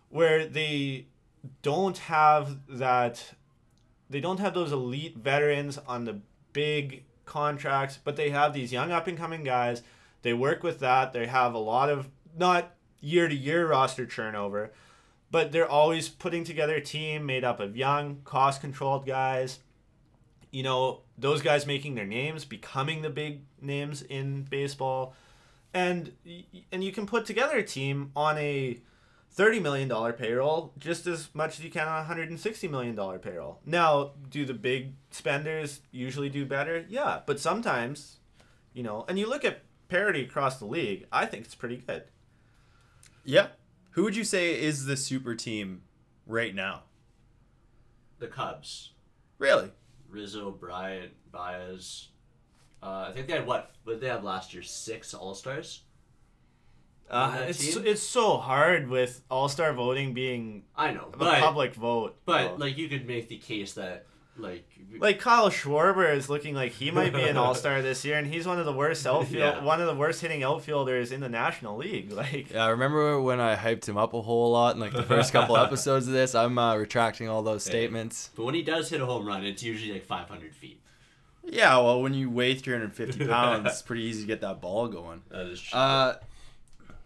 where 0.09 0.45
they 0.45 1.07
don't 1.63 1.97
have 1.97 2.57
that, 2.67 3.33
they 4.09 4.19
don't 4.19 4.39
have 4.39 4.53
those 4.53 4.71
elite 4.71 5.17
veterans 5.17 5.79
on 5.87 6.05
the 6.05 6.19
big 6.53 7.03
contracts, 7.25 7.99
but 8.03 8.15
they 8.15 8.29
have 8.29 8.53
these 8.53 8.71
young 8.71 8.91
up 8.91 9.07
and 9.07 9.17
coming 9.17 9.43
guys. 9.43 9.81
They 10.21 10.33
work 10.33 10.63
with 10.63 10.79
that. 10.79 11.13
They 11.13 11.25
have 11.25 11.53
a 11.53 11.59
lot 11.59 11.89
of 11.89 12.09
not 12.37 12.75
year 13.01 13.27
to 13.27 13.35
year 13.35 13.67
roster 13.67 14.05
turnover, 14.05 14.71
but 15.31 15.51
they're 15.51 15.69
always 15.69 16.07
putting 16.09 16.43
together 16.43 16.75
a 16.75 16.81
team 16.81 17.25
made 17.25 17.43
up 17.43 17.59
of 17.59 17.75
young, 17.77 18.21
cost 18.23 18.61
controlled 18.61 19.05
guys. 19.05 19.59
you 20.51 20.63
know, 20.63 21.01
those 21.17 21.41
guys 21.41 21.65
making 21.67 21.95
their 21.95 22.05
names, 22.05 22.45
becoming 22.45 23.01
the 23.01 23.09
big 23.09 23.41
names 23.61 24.01
in 24.03 24.43
baseball. 24.43 25.13
And 25.73 26.13
and 26.71 26.81
you 26.81 26.93
can 26.93 27.05
put 27.05 27.25
together 27.25 27.57
a 27.57 27.63
team 27.63 28.11
on 28.15 28.37
a 28.37 28.79
$30 29.37 29.61
million 29.61 30.13
payroll 30.13 30.71
just 30.77 31.07
as 31.07 31.27
much 31.33 31.59
as 31.59 31.65
you 31.65 31.69
can 31.69 31.89
on 31.89 32.05
a 32.05 32.07
$160 32.07 32.69
million 32.69 32.95
payroll. 33.19 33.59
Now, 33.65 34.11
do 34.29 34.45
the 34.45 34.53
big 34.53 34.93
spenders 35.11 35.81
usually 35.91 36.29
do 36.29 36.45
better? 36.45 36.85
Yeah, 36.87 37.19
but 37.25 37.41
sometimes, 37.41 38.19
you 38.73 38.81
know, 38.83 39.03
and 39.09 39.19
you 39.19 39.27
look 39.27 39.43
at 39.43 39.63
parity 39.89 40.23
across 40.23 40.57
the 40.57 40.65
league, 40.65 41.05
I 41.11 41.25
think 41.25 41.43
it's 41.43 41.55
pretty 41.55 41.83
good. 41.85 42.03
Yeah. 43.25 43.47
Who 43.95 44.03
would 44.03 44.15
you 44.15 44.23
say 44.25 44.59
is 44.61 44.85
the 44.85 44.97
super 44.97 45.35
team 45.35 45.81
right 46.27 46.53
now? 46.53 46.83
The 48.19 48.27
Cubs, 48.27 48.91
Really? 49.37 49.71
Rizzo, 50.09 50.51
Bryant, 50.51 51.11
Baez. 51.31 52.09
Uh, 52.81 53.07
I 53.09 53.11
think 53.13 53.27
they 53.27 53.33
had 53.33 53.45
what? 53.47 53.71
What 53.83 53.93
did 53.93 54.01
they 54.01 54.07
have 54.07 54.23
last 54.23 54.53
year? 54.53 54.63
Six 54.63 55.13
All 55.13 55.33
Stars. 55.33 55.81
Uh, 57.09 57.45
it's 57.47 57.73
team? 57.75 57.83
it's 57.85 58.01
so 58.01 58.37
hard 58.37 58.87
with 58.89 59.21
all 59.29 59.47
star 59.49 59.73
voting 59.73 60.13
being 60.13 60.63
I 60.75 60.91
know, 60.91 61.09
a 61.13 61.17
but 61.17 61.39
public 61.39 61.73
vote. 61.75 62.17
but 62.25 62.47
though. 62.49 62.55
like 62.55 62.77
you 62.77 62.87
could 62.89 63.05
make 63.07 63.27
the 63.27 63.37
case 63.37 63.73
that 63.73 64.07
like 64.37 64.67
like 64.99 65.19
Kyle 65.19 65.49
Schwarber 65.49 66.13
is 66.13 66.29
looking 66.29 66.55
like 66.55 66.73
he 66.73 66.91
might 66.91 67.13
be 67.13 67.23
an 67.23 67.37
all 67.43 67.55
star 67.55 67.81
this 67.81 68.03
year, 68.03 68.17
and 68.17 68.27
he's 68.27 68.45
one 68.45 68.59
of 68.59 68.65
the 68.65 68.73
worst 68.73 69.05
outfield, 69.07 69.55
Yeah. 69.55 69.63
one 69.63 69.79
of 69.79 69.87
the 69.87 69.95
worst 69.95 70.19
hitting 70.21 70.43
outfielders 70.43 71.11
in 71.11 71.21
the 71.21 71.29
National 71.29 71.77
League. 71.77 72.11
Like, 72.15 72.51
Yeah, 72.51 72.65
I 72.65 72.69
remember 72.69 73.21
when 73.21 73.39
I 73.39 73.55
hyped 73.55 73.87
him 73.87 73.97
up 73.97 74.13
a 74.13 74.21
whole 74.21 74.51
lot 74.51 74.75
in 74.75 74.81
like 74.81 74.93
the 74.93 75.03
first 75.03 75.31
couple 75.31 75.55
episodes 75.65 76.07
of 76.07 76.13
this. 76.13 76.35
I'm 76.35 76.57
uh, 76.57 76.75
retracting 76.75 77.29
all 77.29 77.43
those 77.43 77.65
Hey. 77.65 77.71
statements. 77.71 78.29
but 78.35 78.43
when 78.45 78.55
he 78.55 78.61
does 78.61 78.89
hit 78.89 78.99
a 79.01 79.05
home 79.05 79.25
run, 79.25 79.45
it's 79.45 79.63
usually 79.63 79.93
like 79.93 80.05
500 80.05 80.53
feet. 80.55 80.81
Yeah, 81.43 81.77
well, 81.77 82.01
when 82.01 82.13
you 82.13 82.29
weigh 82.29 82.55
350 82.55 83.27
pounds, 83.27 83.67
it's 83.69 83.81
pretty 83.83 84.03
easy 84.03 84.21
to 84.21 84.27
get 84.27 84.41
that 84.41 84.59
ball 84.61 84.87
going. 84.87 85.21
That 85.29 85.45
is 85.45 85.61
true. 85.61 85.79
Uh, 85.79 86.15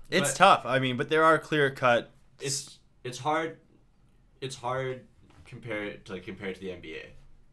it's 0.09 0.31
But- 0.31 0.37
tough. 0.37 0.61
I 0.65 0.79
mean, 0.79 0.95
but 0.97 1.09
there 1.09 1.23
are 1.23 1.37
clear 1.37 1.69
cut. 1.69 2.09
it's 2.39 2.79
it's 3.03 3.17
hard 3.19 3.57
it's 4.41 4.55
hard 4.55 5.01
compare 5.45 5.93
to 5.97 6.13
like 6.13 6.23
compare 6.23 6.53
to 6.53 6.59
the 6.59 6.67
NBA 6.69 7.05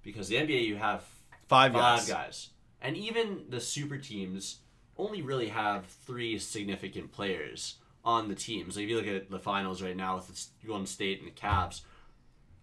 because 0.06 0.28
the 0.28 0.36
NBA 0.36 0.64
you 0.64 0.76
have 0.76 1.04
Five 1.48 1.72
five 1.72 1.98
guys. 1.98 2.08
guys 2.08 2.48
and 2.80 2.96
even 2.96 3.44
the 3.48 3.60
super 3.60 3.98
teams 3.98 4.60
only 4.96 5.20
really 5.22 5.48
have 5.48 5.84
three 6.06 6.38
significant 6.38 7.12
players 7.12 7.76
on 8.04 8.28
the 8.28 8.34
teams. 8.34 8.76
Like 8.76 8.84
if 8.84 8.90
you 8.90 8.96
look 8.96 9.06
at 9.06 9.30
the 9.30 9.38
finals 9.38 9.82
right 9.82 9.96
now 9.96 10.16
with 10.16 10.28
the 10.28 10.66
Golden 10.66 10.86
State 10.86 11.20
and 11.20 11.28
the 11.28 11.34
Cavs, 11.34 11.82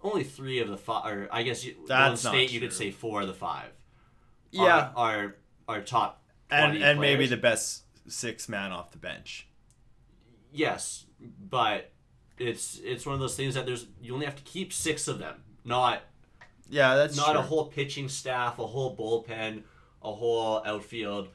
only 0.02 0.24
three 0.24 0.60
of 0.60 0.70
the 0.70 0.78
five, 0.78 1.06
or 1.06 1.30
I 1.32 1.44
guess 1.44 1.64
you, 1.64 1.76
Golden 1.88 2.18
State 2.18 2.52
you 2.52 2.60
could 2.60 2.74
say 2.74 2.92
four 2.92 3.22
of 3.22 3.28
the 3.28 3.34
five. 3.34 3.72
Yeah, 4.52 4.90
are 4.96 5.18
are, 5.18 5.36
are 5.68 5.82
top 5.82 6.24
and 6.50 6.72
20 6.74 6.84
and 6.86 7.00
maybe 7.00 7.16
players. 7.18 7.30
the 7.32 7.38
best 7.38 7.84
six 8.08 8.48
man 8.48 8.72
off 8.72 8.92
the 8.92 8.98
bench. 8.98 9.48
Yes, 10.52 11.06
but 11.50 11.92
it's 12.38 12.80
it's 12.84 13.06
one 13.06 13.14
of 13.16 13.20
those 13.20 13.36
things 13.36 13.56
that 13.56 13.66
there's 13.66 13.88
you 14.02 14.14
only 14.14 14.26
have 14.26 14.36
to 14.36 14.44
keep 14.44 14.72
six 14.72 15.08
of 15.08 15.20
them, 15.20 15.44
not 15.66 16.04
Yeah, 16.70 16.96
that's 16.96 17.16
not 17.18 17.32
true. 17.32 17.40
a 17.40 17.42
whole 17.42 17.66
pitching 17.66 18.10
staff, 18.10 18.60
a 18.60 18.66
whole 18.66 18.96
bullpen, 18.96 19.64
a 20.02 20.12
whole 20.12 20.62
outfield, 20.66 21.30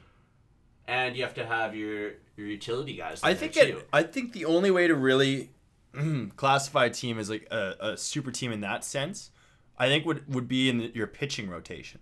and 0.87 1.15
you 1.15 1.23
have 1.23 1.35
to 1.35 1.45
have 1.45 1.75
your 1.75 2.13
your 2.35 2.47
utility 2.47 2.95
guys. 2.95 3.19
I 3.23 3.33
think 3.33 3.55
it, 3.57 3.87
I 3.93 4.03
think 4.03 4.33
the 4.33 4.45
only 4.45 4.71
way 4.71 4.87
to 4.87 4.95
really 4.95 5.51
classify 6.35 6.85
a 6.85 6.89
team 6.89 7.19
as 7.19 7.29
like 7.29 7.47
a, 7.51 7.75
a 7.79 7.97
super 7.97 8.31
team 8.31 8.51
in 8.51 8.61
that 8.61 8.83
sense, 8.83 9.31
I 9.77 9.87
think 9.87 10.05
would 10.05 10.33
would 10.33 10.47
be 10.47 10.69
in 10.69 10.77
the, 10.77 10.91
your 10.93 11.07
pitching 11.07 11.49
rotation. 11.49 11.99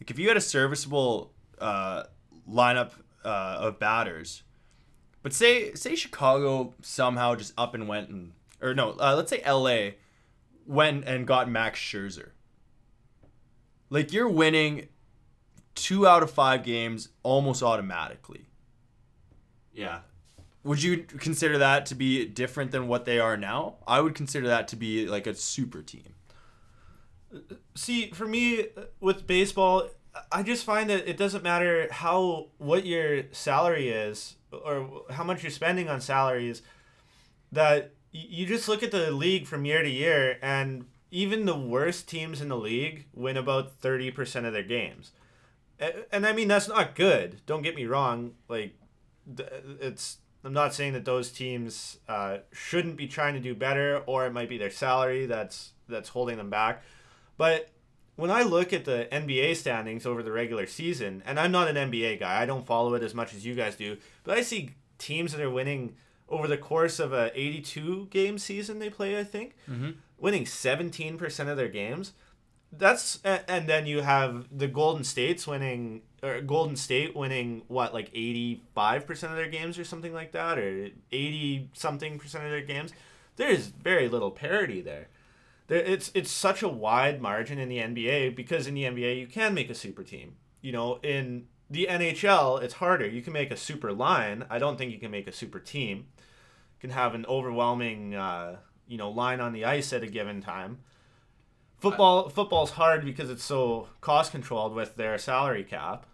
Like 0.00 0.10
if 0.10 0.18
you 0.18 0.28
had 0.28 0.36
a 0.36 0.42
serviceable 0.42 1.32
uh, 1.58 2.04
lineup 2.48 2.92
uh, 3.24 3.58
of 3.60 3.78
batters, 3.78 4.42
but 5.22 5.32
say 5.32 5.74
say 5.74 5.94
Chicago 5.94 6.74
somehow 6.82 7.34
just 7.34 7.52
up 7.58 7.74
and 7.74 7.88
went 7.88 8.08
and 8.08 8.32
or 8.62 8.74
no, 8.74 8.92
uh, 9.00 9.14
let's 9.16 9.30
say 9.30 9.40
L.A. 9.44 9.96
went 10.66 11.04
and 11.04 11.26
got 11.26 11.50
Max 11.50 11.78
Scherzer. 11.78 12.30
Like 13.90 14.12
you're 14.12 14.28
winning 14.28 14.88
two 15.74 16.06
out 16.06 16.22
of 16.22 16.30
five 16.30 16.62
games 16.62 17.08
almost 17.22 17.62
automatically. 17.62 18.46
yeah, 19.72 20.00
Would 20.64 20.82
you 20.82 20.98
consider 20.98 21.58
that 21.58 21.86
to 21.86 21.94
be 21.94 22.24
different 22.26 22.70
than 22.70 22.86
what 22.88 23.04
they 23.04 23.18
are 23.18 23.36
now? 23.36 23.76
I 23.86 24.00
would 24.00 24.14
consider 24.14 24.46
that 24.48 24.68
to 24.68 24.76
be 24.76 25.06
like 25.06 25.26
a 25.26 25.34
super 25.34 25.82
team. 25.82 26.14
see, 27.74 28.10
for 28.10 28.26
me 28.26 28.66
with 29.00 29.26
baseball, 29.26 29.88
I 30.32 30.42
just 30.42 30.64
find 30.64 30.90
that 30.90 31.08
it 31.08 31.16
doesn't 31.16 31.44
matter 31.44 31.88
how 31.90 32.48
what 32.58 32.84
your 32.84 33.24
salary 33.32 33.90
is 33.90 34.36
or 34.50 35.02
how 35.10 35.24
much 35.24 35.42
you're 35.42 35.50
spending 35.50 35.88
on 35.88 36.00
salaries. 36.00 36.62
That 37.52 37.92
you 38.12 38.46
just 38.46 38.68
look 38.68 38.82
at 38.82 38.90
the 38.90 39.10
league 39.12 39.46
from 39.46 39.64
year 39.64 39.82
to 39.82 39.88
year, 39.88 40.38
and 40.42 40.86
even 41.10 41.44
the 41.46 41.56
worst 41.58 42.08
teams 42.08 42.40
in 42.40 42.48
the 42.48 42.56
league 42.56 43.06
win 43.14 43.36
about 43.36 43.72
thirty 43.80 44.10
percent 44.10 44.46
of 44.46 44.52
their 44.52 44.62
games. 44.62 45.12
A- 45.80 46.12
And 46.14 46.26
I 46.26 46.32
mean 46.32 46.48
that's 46.48 46.68
not 46.68 46.94
good. 46.94 47.40
Don't 47.46 47.62
get 47.62 47.74
me 47.76 47.86
wrong. 47.86 48.32
Like, 48.48 48.74
it's 49.80 50.18
I'm 50.44 50.52
not 50.54 50.72
saying 50.74 50.94
that 50.94 51.04
those 51.04 51.30
teams 51.30 51.98
uh, 52.08 52.38
shouldn't 52.52 52.96
be 52.96 53.06
trying 53.06 53.34
to 53.34 53.40
do 53.40 53.54
better, 53.54 54.02
or 54.06 54.26
it 54.26 54.32
might 54.32 54.48
be 54.48 54.56
their 54.58 54.70
salary 54.70 55.26
that's 55.26 55.72
that's 55.88 56.10
holding 56.10 56.36
them 56.38 56.50
back. 56.50 56.82
But 57.36 57.70
when 58.16 58.30
I 58.30 58.42
look 58.42 58.72
at 58.72 58.84
the 58.84 59.08
NBA 59.10 59.56
standings 59.56 60.04
over 60.06 60.22
the 60.22 60.32
regular 60.32 60.66
season, 60.66 61.22
and 61.26 61.38
I'm 61.40 61.52
not 61.52 61.68
an 61.68 61.76
NBA 61.90 62.20
guy, 62.20 62.40
I 62.42 62.46
don't 62.46 62.66
follow 62.66 62.94
it 62.94 63.02
as 63.02 63.14
much 63.14 63.34
as 63.34 63.44
you 63.46 63.54
guys 63.54 63.76
do, 63.76 63.96
but 64.24 64.36
I 64.36 64.42
see 64.42 64.70
teams 64.98 65.32
that 65.32 65.40
are 65.40 65.50
winning 65.50 65.96
over 66.28 66.46
the 66.46 66.58
course 66.58 67.00
of 67.00 67.12
a 67.12 67.30
82 67.38 68.06
game 68.10 68.38
season 68.38 68.78
they 68.78 68.90
play, 68.90 69.18
I 69.18 69.24
think, 69.24 69.56
Mhm. 69.68 69.94
Winning 70.20 70.44
17% 70.44 71.48
of 71.48 71.56
their 71.56 71.68
games. 71.68 72.12
That's 72.72 73.18
and 73.24 73.68
then 73.68 73.86
you 73.86 74.02
have 74.02 74.46
the 74.56 74.68
Golden 74.68 75.02
States 75.02 75.44
winning 75.44 76.02
or 76.22 76.40
Golden 76.40 76.76
State 76.76 77.16
winning 77.16 77.62
what 77.66 77.92
like 77.92 78.12
85% 78.12 79.08
of 79.24 79.36
their 79.36 79.48
games 79.48 79.78
or 79.78 79.84
something 79.84 80.12
like 80.12 80.32
that 80.32 80.58
or 80.58 80.90
80 81.10 81.70
something 81.72 82.18
percent 82.18 82.44
of 82.44 82.50
their 82.50 82.62
games. 82.62 82.92
There's 83.36 83.66
very 83.66 84.08
little 84.08 84.30
parity 84.30 84.80
there. 84.80 85.08
There, 85.66 85.80
it's 85.80 86.12
it's 86.14 86.30
such 86.30 86.62
a 86.62 86.68
wide 86.68 87.20
margin 87.20 87.58
in 87.58 87.68
the 87.68 87.78
NBA 87.78 88.36
because 88.36 88.66
in 88.66 88.74
the 88.74 88.84
NBA 88.84 89.18
you 89.18 89.26
can 89.26 89.54
make 89.54 89.70
a 89.70 89.74
super 89.74 90.04
team. 90.04 90.36
You 90.60 90.72
know, 90.72 91.00
in 91.02 91.46
the 91.68 91.88
NHL 91.90 92.62
it's 92.62 92.74
harder. 92.74 93.08
You 93.08 93.22
can 93.22 93.32
make 93.32 93.50
a 93.50 93.56
super 93.56 93.92
line. 93.92 94.44
I 94.50 94.58
don't 94.58 94.76
think 94.76 94.92
you 94.92 94.98
can 94.98 95.10
make 95.10 95.26
a 95.26 95.32
super 95.32 95.58
team. 95.58 96.06
You 96.18 96.88
can 96.88 96.90
have 96.90 97.14
an 97.14 97.26
overwhelming 97.26 98.14
uh, 98.14 98.56
you 98.90 98.98
know 98.98 99.08
line 99.10 99.40
on 99.40 99.52
the 99.54 99.64
ice 99.64 99.92
at 99.94 100.02
a 100.02 100.06
given 100.06 100.42
time. 100.42 100.80
Football 101.78 102.28
football's 102.28 102.72
hard 102.72 103.04
because 103.06 103.30
it's 103.30 103.42
so 103.44 103.88
cost 104.02 104.32
controlled 104.32 104.74
with 104.74 104.96
their 104.96 105.16
salary 105.16 105.64
cap. 105.64 106.04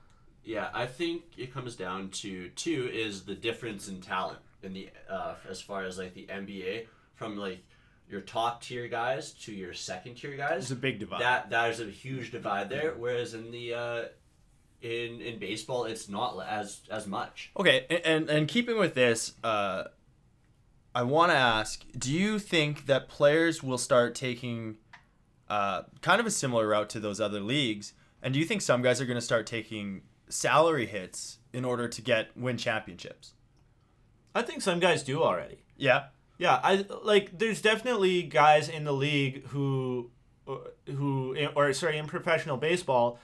yeah. 0.45 0.69
I 0.73 0.87
think 0.87 1.23
it 1.37 1.53
comes 1.53 1.75
down 1.75 2.11
to 2.23 2.51
two 2.51 2.89
is 2.93 3.25
the 3.25 3.35
difference 3.35 3.89
in 3.89 4.01
talent 4.01 4.39
in 4.63 4.73
the 4.75 4.91
uh, 5.11 5.35
as 5.51 5.61
far 5.61 5.83
as 5.85 5.99
like 5.99 6.15
the 6.15 6.27
NBA 6.27 6.87
from 7.15 7.37
like 7.37 7.65
your 8.09 8.21
top 8.21 8.63
tier 8.63 8.87
guys 8.87 9.33
to 9.33 9.53
your 9.53 9.75
second 9.75 10.15
tier 10.15 10.37
guys. 10.37 10.51
There's 10.51 10.71
a 10.71 10.77
big 10.77 11.01
divide. 11.01 11.21
that 11.23 11.51
that 11.51 11.71
is 11.71 11.81
a 11.81 11.87
huge 11.91 12.31
divide 12.31 12.71
there. 12.71 12.95
Whereas 12.97 13.35
in 13.35 13.51
the 13.51 13.75
uh, 13.75 14.05
in 14.83 15.21
in 15.21 15.41
baseball, 15.41 15.85
it's 15.87 16.09
not 16.09 16.39
as 16.47 16.83
as 16.93 17.09
much. 17.09 17.51
Okay, 17.59 17.87
a- 17.91 18.07
and 18.07 18.31
and 18.31 18.47
keeping 18.47 18.79
with 18.79 18.95
this, 18.95 19.35
uh, 19.43 19.85
I 20.97 21.03
want 21.03 21.31
to 21.31 21.37
ask: 21.37 21.85
Do 21.93 22.11
you 22.11 22.39
think 22.39 22.87
that 22.87 23.07
players 23.07 23.63
will 23.63 23.77
start 23.77 24.15
taking 24.15 24.79
uh, 25.47 25.83
kind 26.01 26.21
of 26.21 26.27
a 26.27 26.31
similar 26.31 26.67
route 26.67 26.89
to 26.91 27.01
those 27.01 27.21
other 27.21 27.41
leagues? 27.41 27.93
And 28.23 28.33
do 28.33 28.41
you 28.41 28.47
think 28.47 28.63
some 28.63 28.81
guys 28.81 28.99
are 28.99 29.05
going 29.05 29.19
to 29.19 29.21
start 29.21 29.47
taking 29.47 30.01
salary 30.31 30.87
hits 30.87 31.37
in 31.53 31.67
order 31.67 31.87
to 31.87 32.01
get 32.01 32.35
win 32.35 32.57
championships? 32.57 33.35
I 34.35 34.41
think 34.41 34.63
some 34.63 34.81
guys 34.81 35.03
do 35.03 35.23
already. 35.23 35.59
Yeah. 35.77 36.05
Yeah, 36.39 36.61
I 36.63 36.87
like. 37.03 37.39
There's 37.39 37.61
definitely 37.61 38.23
guys 38.23 38.71
in 38.71 38.85
the 38.85 38.93
league 38.93 39.47
who, 39.49 40.11
who, 40.87 41.37
or 41.55 41.75
sorry, 41.75 41.99
in 41.99 42.07
professional 42.07 42.57
baseball, 42.57 43.19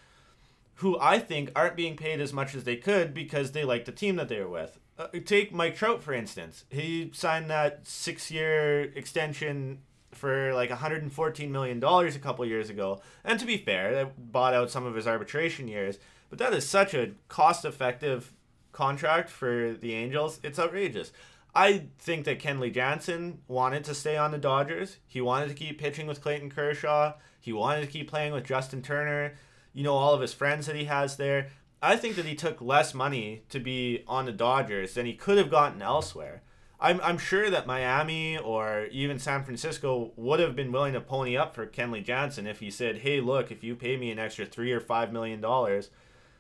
who 0.77 0.99
I 0.99 1.19
think 1.19 1.51
aren't 1.55 1.77
being 1.77 1.97
paid 1.97 2.21
as 2.21 2.33
much 2.33 2.55
as 2.55 2.65
they 2.65 2.77
could 2.77 3.15
because 3.15 3.53
they 3.53 3.65
like 3.65 3.85
the 3.85 3.93
team 3.93 4.17
that 4.17 4.29
they're 4.29 4.49
with. 4.49 4.79
Uh, 4.99 5.09
take 5.25 5.53
Mike 5.53 5.77
Trout 5.77 6.03
for 6.03 6.13
instance. 6.13 6.65
He 6.71 7.11
signed 7.15 7.51
that 7.51 7.87
six-year 7.87 8.93
extension 8.95 9.79
for 10.13 10.53
like 10.55 10.71
114 10.71 11.51
million 11.51 11.81
dollars 11.81 12.15
a 12.15 12.21
couple 12.21 12.45
years 12.45 12.71
ago. 12.71 13.01
And 13.25 13.41
to 13.41 13.47
be 13.47 13.57
fair, 13.57 13.95
that 13.95 14.33
bought 14.33 14.55
out 14.55 14.71
some 14.71 14.85
of 14.85 14.95
his 14.95 15.07
arbitration 15.07 15.69
years. 15.69 15.99
But 16.29 16.39
that 16.39 16.53
is 16.55 16.69
such 16.69 16.95
a 16.95 17.13
cost-effective 17.29 18.33
contract 18.73 19.29
for 19.29 19.75
the 19.75 19.95
Angels. 19.95 20.41
It's 20.43 20.59
outrageous. 20.59 21.13
I 21.55 21.89
think 21.99 22.25
that 22.25 22.39
Kenley 22.41 22.73
Jansen 22.73 23.41
wanted 23.47 23.85
to 23.85 23.95
stay 23.95 24.17
on 24.17 24.31
the 24.31 24.39
Dodgers. 24.39 24.97
He 25.07 25.21
wanted 25.21 25.49
to 25.49 25.55
keep 25.55 25.79
pitching 25.79 26.07
with 26.07 26.23
Clayton 26.23 26.51
Kershaw. 26.51 27.15
He 27.41 27.53
wanted 27.53 27.83
to 27.83 27.87
keep 27.87 28.09
playing 28.09 28.33
with 28.33 28.45
Justin 28.45 28.81
Turner. 28.81 29.35
You 29.73 29.83
know, 29.83 29.95
all 29.95 30.15
of 30.15 30.21
his 30.21 30.33
friends 30.33 30.67
that 30.67 30.77
he 30.77 30.85
has 30.85 31.17
there. 31.17 31.49
I 31.81 31.97
think 31.97 32.17
that 32.17 32.27
he 32.27 32.35
took 32.35 32.61
less 32.61 32.95
money 32.95 33.43
to 33.49 33.59
be 33.59 34.05
on 34.07 34.27
the 34.27 34.33
Dodgers 34.33 34.95
than 34.95 35.07
he 35.07 35.15
could 35.15 35.39
have 35.39 35.51
gotten 35.51 35.83
elsewhere. 35.83 36.43
I'm, 36.79 37.01
I'm 37.03 37.19
sure 37.19 37.49
that 37.49 37.67
Miami 37.67 38.37
or 38.37 38.87
even 38.91 39.19
San 39.19 39.45
Francisco 39.45 40.13
would 40.17 40.41
have 40.41 40.57
been 40.57 40.73
willing 40.73 40.95
to 40.95 41.01
pony 41.01 41.37
up 41.37 41.55
for 41.55 41.67
Kenley 41.67 42.05
Jansen 42.05 42.47
if 42.47 42.59
he 42.59 42.71
said, 42.71 42.99
hey, 42.99 43.21
look, 43.21 43.53
if 43.53 43.63
you 43.63 43.77
pay 43.77 43.97
me 43.97 44.11
an 44.11 44.19
extra 44.19 44.45
three 44.45 44.73
or 44.73 44.81
five 44.81 45.13
million 45.13 45.41
dollars, 45.41 45.91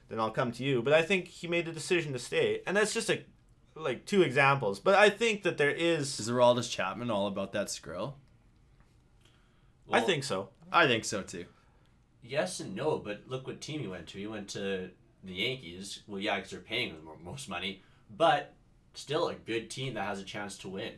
then 0.08 0.18
I'll 0.18 0.32
come 0.32 0.50
to 0.52 0.64
you. 0.64 0.82
But 0.82 0.94
I 0.94 1.02
think 1.02 1.28
he 1.28 1.46
made 1.46 1.66
the 1.66 1.72
decision 1.72 2.12
to 2.12 2.18
stay. 2.18 2.60
And 2.66 2.76
that's 2.76 2.92
just 2.92 3.08
a 3.08 3.22
like 3.74 4.04
two 4.04 4.22
examples. 4.22 4.80
But 4.80 4.96
I 4.96 5.10
think 5.10 5.44
that 5.44 5.58
there 5.58 5.70
is 5.70 6.20
Is 6.20 6.28
Aroldis 6.28 6.70
Chapman 6.70 7.10
all 7.10 7.26
about 7.26 7.52
that 7.52 7.68
skrill? 7.68 8.14
I 9.90 10.00
think 10.00 10.24
so. 10.24 10.48
I 10.72 10.86
think 10.86 11.04
so 11.04 11.22
too. 11.22 11.46
Yes 12.23 12.61
and 12.61 12.75
no, 12.75 12.99
but 12.99 13.23
look 13.26 13.47
what 13.47 13.61
team 13.61 13.81
he 13.81 13.88
went 13.88 14.07
to. 14.09 14.19
He 14.19 14.26
went 14.26 14.49
to 14.50 14.91
the 15.25 15.33
Yankees. 15.33 16.00
Well, 16.07 16.21
yeah, 16.21 16.37
because 16.37 16.50
they're 16.50 16.61
paying 16.61 16.91
him 16.91 16.97
the 17.05 17.25
most 17.25 17.49
money, 17.49 17.83
but 18.17 18.55
still 18.95 19.29
a 19.29 19.35
good 19.35 19.71
team 19.71 19.95
that 19.95 20.05
has 20.05 20.21
a 20.21 20.25
chance 20.25 20.59
to 20.59 20.69
win. 20.69 20.93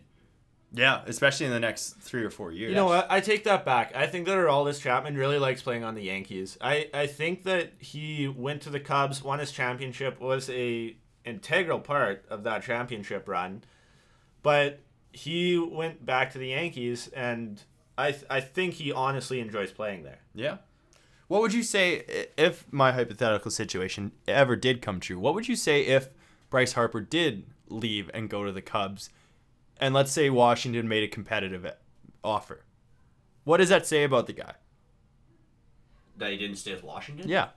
Yeah, 0.73 1.03
especially 1.07 1.47
in 1.47 1.53
the 1.53 1.61
next 1.61 2.01
three 2.01 2.25
or 2.25 2.31
four 2.31 2.51
years. 2.51 2.71
You 2.71 2.75
know 2.75 2.87
what? 2.87 3.07
I 3.09 3.21
take 3.21 3.45
that 3.45 3.65
back. 3.65 3.95
I 3.95 4.09
think 4.09 4.27
that 4.27 4.37
Aroldis 4.37 4.81
Chapman 4.81 5.17
really 5.17 5.39
likes 5.39 5.63
playing 5.63 5.85
on 5.85 5.95
the 5.95 6.03
Yankees. 6.03 6.59
I, 6.61 6.91
I 6.93 7.07
think 7.07 7.45
that 7.45 7.75
he 7.79 8.27
went 8.27 8.63
to 8.63 8.71
the 8.71 8.81
Cubs, 8.81 9.23
won 9.23 9.39
his 9.39 9.53
championship, 9.53 10.21
was 10.21 10.51
a 10.51 10.97
integral 11.25 11.79
part 11.79 12.25
of 12.29 12.43
that 12.43 12.65
championship 12.65 13.29
run, 13.29 13.63
but 14.43 14.81
he 15.13 15.59
went 15.59 16.05
back 16.05 16.33
to 16.33 16.39
the 16.39 16.49
Yankees, 16.49 17.09
and 17.15 17.63
I 17.97 18.11
th- 18.11 18.25
I 18.29 18.41
think 18.41 18.75
he 18.75 18.91
honestly 18.91 19.39
enjoys 19.39 19.71
playing 19.71 20.03
there. 20.03 20.19
Yeah. 20.35 20.57
What 21.29 21.41
would 21.41 21.55
you 21.55 21.63
say 21.63 22.29
if 22.37 22.71
my 22.71 22.93
hypothetical 22.93 23.51
situation 23.51 24.13
ever 24.29 24.57
did 24.57 24.83
come 24.83 25.01
true? 25.01 25.19
What 25.19 25.35
would 25.35 25.49
you 25.49 25.57
say 25.57 25.83
if 25.83 26.09
Bryce 26.51 26.75
Harper 26.75 27.01
did 27.01 27.45
leave 27.69 28.11
and 28.13 28.29
go 28.29 28.45
to 28.45 28.53
the 28.53 28.63
Cubs, 28.63 29.11
and 29.79 29.95
let's 29.95 30.13
say 30.13 30.29
Washington 30.31 30.87
made 30.87 31.03
a 31.03 31.09
competitive 31.09 31.67
offer? 32.23 32.65
What 33.45 33.57
does 33.59 33.71
that 33.71 33.87
say 33.87 34.05
about 34.05 34.27
the 34.27 34.33
guy? 34.33 34.55
That 36.17 36.31
he 36.31 36.39
didn't 36.39 36.57
stay 36.57 36.75
with 36.75 36.85
Washington. 36.85 37.29
Yeah. 37.29 37.49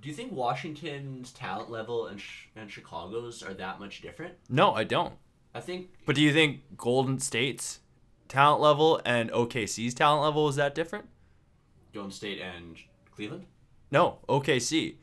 Do 0.00 0.08
you 0.08 0.14
think 0.14 0.32
Washington's 0.32 1.30
talent 1.30 1.70
level 1.70 2.06
and 2.06 2.20
sh- 2.20 2.46
and 2.56 2.68
Chicago's 2.70 3.42
are 3.42 3.54
that 3.54 3.78
much 3.78 4.02
different? 4.02 4.34
No, 4.48 4.72
I 4.74 4.82
don't. 4.84 5.14
I 5.54 5.60
think 5.60 5.90
But 6.06 6.16
do 6.16 6.22
you 6.22 6.32
think 6.32 6.76
Golden 6.76 7.18
State's 7.20 7.80
talent 8.26 8.60
level 8.60 9.00
and 9.04 9.30
OKC's 9.30 9.94
talent 9.94 10.22
level 10.22 10.48
is 10.48 10.56
that 10.56 10.74
different? 10.74 11.04
Golden 11.92 12.10
State 12.10 12.40
and 12.40 12.76
Cleveland. 13.14 13.46
No, 13.90 14.18
OKC. 14.28 14.96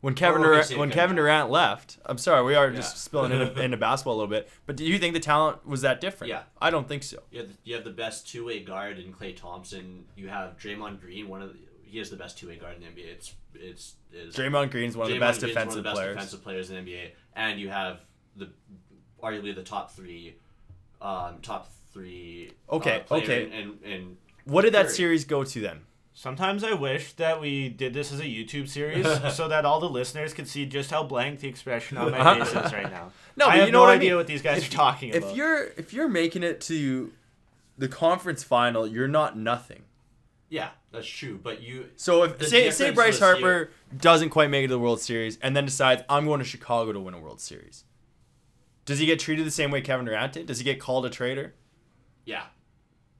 When 0.00 0.14
Kevin 0.14 0.42
Oh, 0.42 0.44
Durant, 0.44 0.76
when. 0.76 0.90
Kevin 0.90 1.16
Durant 1.16 1.48
left, 1.50 1.98
I'm 2.04 2.18
sorry, 2.18 2.44
we 2.44 2.54
are 2.54 2.70
just 2.70 2.98
spilling 3.02 3.32
into, 3.32 3.58
into 3.64 3.78
basketball 3.78 4.16
a 4.16 4.18
little 4.18 4.28
bit. 4.30 4.50
But 4.66 4.76
do 4.76 4.84
you 4.84 4.98
think 4.98 5.14
the 5.14 5.20
talent 5.20 5.66
was 5.66 5.80
that 5.80 5.98
different? 6.02 6.28
Yeah. 6.28 6.42
I 6.60 6.68
don't 6.68 6.86
think 6.86 7.02
so. 7.04 7.22
You 7.30 7.40
have 7.40 7.48
the, 7.48 7.54
you 7.64 7.74
have 7.74 7.84
the 7.84 7.90
best 7.90 8.28
two 8.28 8.44
way 8.44 8.60
guard 8.60 8.98
in 8.98 9.14
Klay 9.14 9.34
Thompson. 9.34 10.04
You 10.14 10.28
have 10.28 10.58
Draymond 10.58 11.00
Green. 11.00 11.26
One 11.28 11.40
of 11.40 11.54
the, 11.54 11.58
he 11.84 11.98
is 12.00 12.10
the 12.10 12.16
best 12.16 12.36
two 12.36 12.48
way 12.48 12.56
guard 12.56 12.74
in 12.76 12.82
the 12.82 12.88
NBA. 12.88 13.06
It's 13.06 13.34
it's 13.54 13.94
is 14.12 14.34
Draymond 14.34 14.70
Green's 14.72 14.94
one 14.94 15.06
of 15.06 15.10
the 15.12 15.16
Draymond 15.16 15.20
best 15.20 15.40
defensive 15.40 15.68
one 15.68 15.68
of 15.70 15.74
the 15.76 15.82
best 15.84 15.96
players. 15.96 16.14
defensive 16.16 16.42
players 16.42 16.70
in 16.70 16.84
the 16.84 16.92
NBA, 16.92 17.10
and 17.36 17.58
you 17.58 17.70
have 17.70 18.00
the 18.36 18.50
arguably 19.22 19.54
the 19.54 19.62
top 19.62 19.90
three, 19.92 20.36
um, 21.00 21.38
top 21.40 21.72
three. 21.94 22.50
Okay, 22.70 23.04
uh, 23.10 23.14
okay. 23.14 23.50
And, 23.50 23.82
in 23.82 24.16
What 24.44 24.62
did 24.62 24.74
that 24.74 24.90
series 24.90 25.24
go 25.24 25.44
to 25.44 25.60
then? 25.60 25.80
Sometimes 26.16 26.62
I 26.62 26.72
wish 26.74 27.12
that 27.14 27.40
we 27.40 27.68
did 27.68 27.92
this 27.92 28.12
as 28.12 28.20
a 28.20 28.24
YouTube 28.24 28.68
series 28.68 29.04
so 29.34 29.48
that 29.48 29.64
all 29.64 29.80
the 29.80 29.88
listeners 29.88 30.32
could 30.32 30.46
see 30.46 30.64
just 30.64 30.90
how 30.92 31.02
blank 31.02 31.40
the 31.40 31.48
expression 31.48 31.98
on 31.98 32.12
my 32.12 32.34
face 32.38 32.48
is 32.50 32.72
right 32.72 32.90
now. 32.90 33.10
No, 33.36 33.46
I 33.46 33.56
have 33.56 33.66
you 33.66 33.72
know 33.72 33.78
no 33.78 33.82
what 33.82 33.90
I 33.90 33.94
idea 33.94 34.10
mean. 34.10 34.18
what 34.18 34.26
these 34.28 34.40
guys 34.42 34.58
If- 34.58 34.68
are 34.68 34.72
talking 34.72 35.14
about. 35.14 35.30
If 35.30 35.36
you're 35.36 35.64
if 35.76 35.92
you're 35.92 36.08
making 36.08 36.44
it 36.44 36.60
to 36.62 37.12
the 37.76 37.88
conference 37.88 38.44
final, 38.44 38.86
you're 38.86 39.08
not 39.08 39.36
nothing. 39.36 39.82
yeah, 40.48 40.68
that's 40.92 41.08
true. 41.08 41.40
But 41.42 41.62
you 41.62 41.88
So 41.96 42.22
if 42.22 42.46
say 42.46 42.70
say 42.70 42.90
Bryce 42.92 43.18
Harper 43.18 43.70
doesn't 43.96 44.30
quite 44.30 44.50
make 44.50 44.64
it 44.64 44.68
to 44.68 44.74
the 44.74 44.78
World 44.78 45.00
Series 45.00 45.36
and 45.42 45.56
then 45.56 45.64
decides 45.64 46.02
I'm 46.08 46.26
going 46.26 46.38
to 46.38 46.44
Chicago 46.44 46.92
to 46.92 47.00
win 47.00 47.14
a 47.14 47.18
World 47.18 47.40
Series. 47.40 47.82
Does 48.84 49.00
he 49.00 49.06
get 49.06 49.18
treated 49.18 49.44
the 49.46 49.50
same 49.50 49.72
way 49.72 49.80
Kevin 49.80 50.06
Durant 50.06 50.34
did? 50.34 50.46
Does 50.46 50.58
he 50.58 50.64
get 50.64 50.78
called 50.78 51.04
a 51.06 51.10
traitor? 51.10 51.54
yeah, 52.24 52.44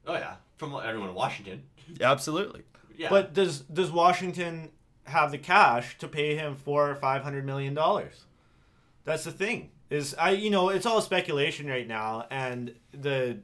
oh 0.06 0.14
yeah, 0.14 0.36
from 0.58 0.72
everyone 0.76 1.08
in 1.08 1.14
Washington. 1.16 1.64
Absolutely. 2.00 2.62
Yeah, 2.96 3.10
But 3.10 3.34
does 3.34 3.60
does 3.60 3.90
Washington 3.90 4.70
have 5.04 5.30
the 5.30 5.38
cash 5.38 5.98
to 5.98 6.08
pay 6.08 6.34
him 6.36 6.56
four 6.56 6.90
or 6.90 6.94
five 6.94 7.22
hundred 7.22 7.44
million 7.44 7.74
dollars? 7.74 8.24
That's 9.04 9.24
the 9.24 9.32
thing. 9.32 9.70
Is 9.90 10.14
I 10.18 10.30
you 10.30 10.50
know 10.50 10.68
it's 10.70 10.86
all 10.86 11.00
speculation 11.00 11.66
right 11.66 11.86
now, 11.86 12.26
and 12.30 12.74
the. 12.92 13.38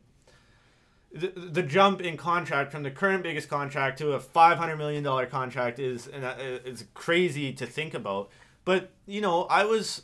The, 1.12 1.26
the 1.34 1.62
jump 1.64 2.00
in 2.00 2.16
contract 2.16 2.70
from 2.70 2.84
the 2.84 2.90
current 2.92 3.24
biggest 3.24 3.48
contract 3.48 3.98
to 3.98 4.12
a 4.12 4.20
five 4.20 4.58
hundred 4.58 4.76
million 4.76 5.02
dollar 5.02 5.26
contract 5.26 5.80
is 5.80 6.06
uh, 6.06 6.36
it's 6.64 6.84
crazy 6.94 7.52
to 7.54 7.66
think 7.66 7.94
about. 7.94 8.30
But 8.64 8.92
you 9.06 9.20
know, 9.20 9.42
I 9.46 9.64
was 9.64 10.02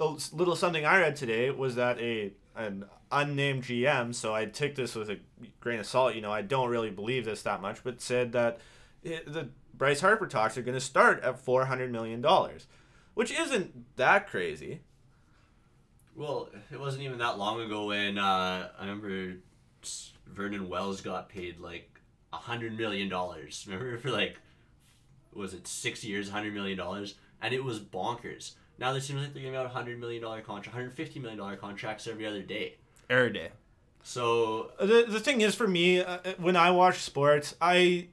a 0.00 0.16
little 0.32 0.56
something 0.56 0.84
I 0.84 0.98
read 0.98 1.14
today 1.14 1.52
was 1.52 1.76
that 1.76 2.00
a 2.00 2.32
an 2.56 2.86
unnamed 3.10 3.64
GM, 3.64 4.14
so 4.14 4.34
I 4.34 4.46
took 4.46 4.74
this 4.74 4.94
with 4.94 5.10
a 5.10 5.18
grain 5.60 5.78
of 5.78 5.86
salt. 5.86 6.14
You 6.14 6.20
know, 6.20 6.32
I 6.32 6.42
don't 6.42 6.68
really 6.68 6.90
believe 6.90 7.24
this 7.24 7.42
that 7.42 7.60
much, 7.60 7.82
but 7.84 8.00
said 8.00 8.32
that 8.32 8.58
it, 9.02 9.32
the 9.32 9.48
Bryce 9.74 10.00
Harper 10.00 10.26
talks 10.26 10.56
are 10.56 10.62
going 10.62 10.74
to 10.74 10.80
start 10.80 11.22
at 11.22 11.38
four 11.38 11.66
hundred 11.66 11.92
million 11.92 12.20
dollars, 12.20 12.66
which 13.14 13.30
isn't 13.30 13.96
that 13.96 14.28
crazy. 14.28 14.80
Well, 16.14 16.48
it 16.72 16.80
wasn't 16.80 17.02
even 17.04 17.18
that 17.18 17.38
long 17.38 17.60
ago 17.60 17.86
when 17.86 18.16
uh, 18.18 18.70
I 18.78 18.80
remember 18.80 19.36
Vernon 20.26 20.68
Wells 20.68 21.00
got 21.02 21.28
paid 21.28 21.60
like 21.60 22.00
a 22.32 22.36
hundred 22.36 22.76
million 22.76 23.08
dollars. 23.08 23.64
Remember 23.68 23.98
for 23.98 24.10
like, 24.10 24.38
was 25.32 25.54
it 25.54 25.66
six 25.66 26.04
years, 26.04 26.30
hundred 26.30 26.54
million 26.54 26.78
dollars, 26.78 27.16
and 27.40 27.52
it 27.52 27.62
was 27.62 27.78
bonkers. 27.78 28.54
Now 28.78 28.92
there 28.92 29.00
seems 29.00 29.22
like 29.22 29.32
they're 29.32 29.42
giving 29.42 29.56
out 29.56 29.66
hundred 29.70 30.00
million 30.00 30.22
dollar 30.22 30.40
contract, 30.40 30.74
hundred 30.74 30.94
fifty 30.94 31.20
million 31.20 31.38
dollar 31.38 31.56
contracts 31.56 32.06
every 32.06 32.26
other 32.26 32.42
day. 32.42 32.76
Every 33.08 33.32
day. 33.32 33.50
So 34.02 34.70
The 34.78 35.06
the 35.08 35.20
thing 35.20 35.40
is 35.40 35.54
for 35.54 35.66
me, 35.68 36.00
uh, 36.00 36.18
when 36.38 36.56
I 36.56 36.70
watch 36.70 36.98
sports, 37.00 37.54
I 37.60 38.08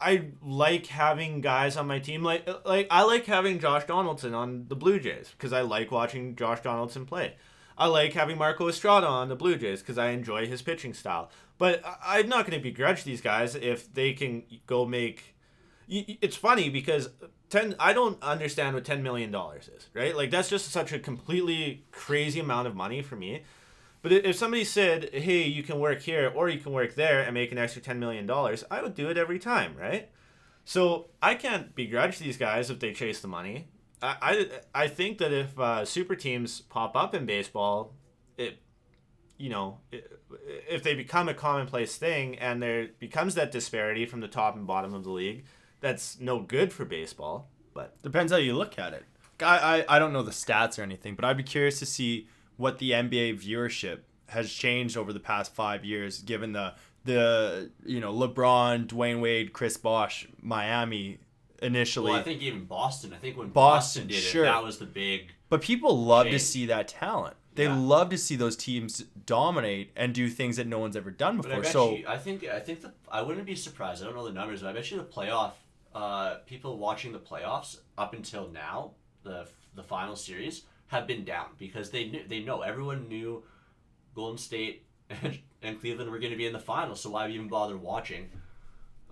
I 0.00 0.26
like 0.42 0.86
having 0.86 1.40
guys 1.40 1.76
on 1.76 1.86
my 1.86 1.98
team. 1.98 2.22
Like 2.22 2.48
like 2.66 2.86
I 2.90 3.02
like 3.02 3.26
having 3.26 3.58
Josh 3.58 3.84
Donaldson 3.86 4.34
on 4.34 4.66
the 4.68 4.76
Blue 4.76 4.98
Jays 4.98 5.30
because 5.30 5.52
I 5.52 5.60
like 5.62 5.90
watching 5.90 6.36
Josh 6.36 6.60
Donaldson 6.62 7.06
play. 7.06 7.34
I 7.78 7.86
like 7.88 8.14
having 8.14 8.38
Marco 8.38 8.68
Estrada 8.68 9.06
on 9.06 9.28
the 9.28 9.36
Blue 9.36 9.56
Jays 9.56 9.80
because 9.80 9.98
I 9.98 10.08
enjoy 10.08 10.46
his 10.46 10.62
pitching 10.62 10.94
style. 10.94 11.30
But 11.58 11.84
I- 11.84 12.20
I'm 12.20 12.28
not 12.28 12.46
going 12.46 12.58
to 12.58 12.62
begrudge 12.62 13.04
these 13.04 13.20
guys 13.20 13.54
if 13.54 13.92
they 13.92 14.14
can 14.14 14.44
go 14.66 14.86
make. 14.86 15.34
y- 15.88 16.04
y- 16.08 16.18
It's 16.22 16.36
funny 16.36 16.70
because 16.70 17.10
ten. 17.50 17.74
I 17.78 17.92
don't 17.92 18.22
understand 18.22 18.74
what 18.74 18.86
ten 18.86 19.02
million 19.02 19.30
dollars 19.30 19.68
is. 19.68 19.88
Right? 19.92 20.16
Like 20.16 20.30
that's 20.30 20.48
just 20.48 20.70
such 20.70 20.92
a 20.92 20.98
completely 20.98 21.84
crazy 21.92 22.40
amount 22.40 22.66
of 22.68 22.74
money 22.74 23.02
for 23.02 23.16
me. 23.16 23.42
But 24.02 24.12
if 24.12 24.36
somebody 24.36 24.64
said, 24.64 25.10
"Hey, 25.12 25.42
you 25.44 25.62
can 25.62 25.78
work 25.80 26.02
here 26.02 26.32
or 26.34 26.48
you 26.48 26.60
can 26.60 26.72
work 26.72 26.94
there 26.94 27.20
and 27.22 27.34
make 27.34 27.50
an 27.52 27.58
extra 27.58 27.82
ten 27.82 27.98
million 27.98 28.26
dollars," 28.26 28.64
I 28.70 28.82
would 28.82 28.94
do 28.94 29.08
it 29.08 29.18
every 29.18 29.38
time, 29.38 29.76
right? 29.76 30.10
So 30.64 31.10
I 31.22 31.34
can't 31.34 31.74
begrudge 31.74 32.18
these 32.18 32.36
guys 32.36 32.70
if 32.70 32.80
they 32.80 32.92
chase 32.92 33.20
the 33.20 33.28
money. 33.28 33.68
I 34.02 34.16
I, 34.74 34.82
I 34.84 34.88
think 34.88 35.18
that 35.18 35.32
if 35.32 35.58
uh, 35.58 35.84
super 35.84 36.14
teams 36.16 36.60
pop 36.60 36.96
up 36.96 37.14
in 37.14 37.26
baseball, 37.26 37.94
it, 38.36 38.58
you 39.38 39.48
know, 39.48 39.78
it, 39.90 40.20
if 40.68 40.82
they 40.82 40.94
become 40.94 41.28
a 41.28 41.34
commonplace 41.34 41.96
thing 41.96 42.38
and 42.38 42.62
there 42.62 42.88
becomes 42.98 43.34
that 43.34 43.50
disparity 43.50 44.06
from 44.06 44.20
the 44.20 44.28
top 44.28 44.56
and 44.56 44.66
bottom 44.66 44.94
of 44.94 45.04
the 45.04 45.10
league, 45.10 45.44
that's 45.80 46.20
no 46.20 46.40
good 46.40 46.72
for 46.72 46.84
baseball. 46.84 47.48
But 47.74 48.00
Depends 48.02 48.32
how 48.32 48.38
you 48.38 48.54
look 48.54 48.78
at 48.78 48.92
it. 48.94 49.04
I, 49.40 49.84
I, 49.88 49.96
I 49.96 49.98
don't 49.98 50.12
know 50.12 50.22
the 50.22 50.30
stats 50.30 50.78
or 50.78 50.82
anything, 50.82 51.14
but 51.14 51.24
I'd 51.24 51.36
be 51.36 51.42
curious 51.42 51.78
to 51.80 51.86
see 51.86 52.28
what 52.56 52.78
the 52.78 52.92
NBA 52.92 53.40
viewership 53.44 54.00
has 54.28 54.52
changed 54.52 54.96
over 54.96 55.12
the 55.12 55.20
past 55.20 55.54
five 55.54 55.84
years, 55.84 56.20
given 56.22 56.52
the 56.52 56.74
the 57.04 57.70
you 57.84 58.00
know 58.00 58.12
LeBron, 58.12 58.86
Dwyane 58.86 59.20
Wade, 59.20 59.52
Chris 59.52 59.76
Bosh, 59.76 60.26
Miami 60.42 61.18
initially. 61.62 62.10
well, 62.10 62.20
I 62.20 62.22
think 62.22 62.42
even 62.42 62.64
Boston. 62.64 63.12
I 63.14 63.18
think 63.18 63.36
when 63.36 63.48
Boston, 63.48 64.02
Boston, 64.02 64.08
did 64.08 64.16
sure. 64.16 64.44
it, 64.44 64.48
that 64.48 64.62
was 64.62 64.78
the 64.78 64.86
big. 64.86 65.32
but 65.48 65.62
people 65.62 65.96
love 66.04 66.26
to 66.28 66.38
see 66.38 66.66
that 66.66 66.88
talent. 66.88 67.36
They 67.54 67.64
Yeah. 67.64 67.74
love 67.78 68.10
to 68.10 68.18
see 68.18 68.36
those 68.36 68.54
teams 68.54 69.04
dominate 69.24 69.90
and 69.96 70.12
do 70.12 70.28
things 70.28 70.58
that 70.58 70.66
no 70.66 70.78
one's 70.78 70.94
ever 70.94 71.10
done 71.10 71.38
But 71.38 71.46
I 71.52 71.56
before. 71.56 71.64
So 71.72 71.96
you, 71.96 72.04
I 72.06 72.18
think 72.18 72.44
I 72.44 72.60
think 72.60 72.82
the 72.82 72.92
I 73.10 73.22
wouldn't 73.22 73.46
be 73.46 73.54
surprised. 73.54 74.02
I 74.02 74.06
don't 74.06 74.14
know 74.14 74.26
the 74.26 74.32
numbers, 74.32 74.60
but 74.62 74.68
I 74.68 74.72
bet 74.74 74.90
you 74.90 74.98
the 74.98 75.04
playoff 75.04 75.52
uh, 75.94 76.34
people 76.46 76.76
watching 76.76 77.12
the 77.12 77.18
playoffs 77.18 77.78
up 77.96 78.12
until 78.12 78.48
now, 78.48 78.90
the 79.22 79.46
the 79.74 79.82
final 79.82 80.16
series 80.16 80.62
have 80.88 81.06
been 81.06 81.24
down 81.24 81.46
because 81.58 81.90
they 81.90 82.06
knew 82.08 82.22
they 82.28 82.40
know 82.40 82.62
everyone 82.62 83.08
knew 83.08 83.42
Golden 84.14 84.38
State 84.38 84.84
and, 85.10 85.38
and 85.62 85.80
Cleveland 85.80 86.10
were 86.10 86.18
going 86.18 86.32
to 86.32 86.36
be 86.38 86.46
in 86.46 86.52
the 86.52 86.58
final. 86.60 86.94
So 86.94 87.10
why 87.10 87.28
even 87.28 87.48
bother 87.48 87.76
watching? 87.76 88.30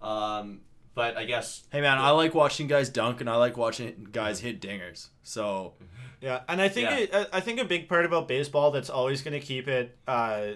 Um, 0.03 0.61
But 0.95 1.17
I 1.17 1.25
guess 1.25 1.65
Hey 1.73 1.81
man, 1.81 1.99
I 1.99 2.11
like 2.11 2.35
watching 2.35 2.67
guys 2.69 2.89
dunk 2.89 3.21
and 3.21 3.29
I 3.29 3.37
like 3.37 3.57
watching 3.57 4.09
guys 4.13 4.41
hit 4.41 4.61
dingers. 4.61 5.09
So 5.23 5.75
Yeah, 6.21 6.41
and 6.49 6.61
I 6.63 6.69
think 6.69 6.89
Yeah. 6.91 6.97
it, 6.99 7.11
I- 7.15 7.27
I 7.39 7.41
think 7.41 7.61
a 7.61 7.65
big 7.65 7.89
part 7.89 8.05
about 8.07 8.29
baseball 8.29 8.71
that's 8.71 8.89
always 8.91 9.21
going 9.23 9.39
to 9.39 9.45
keep 9.47 9.69
it, 9.69 9.97
uh, 10.09 10.53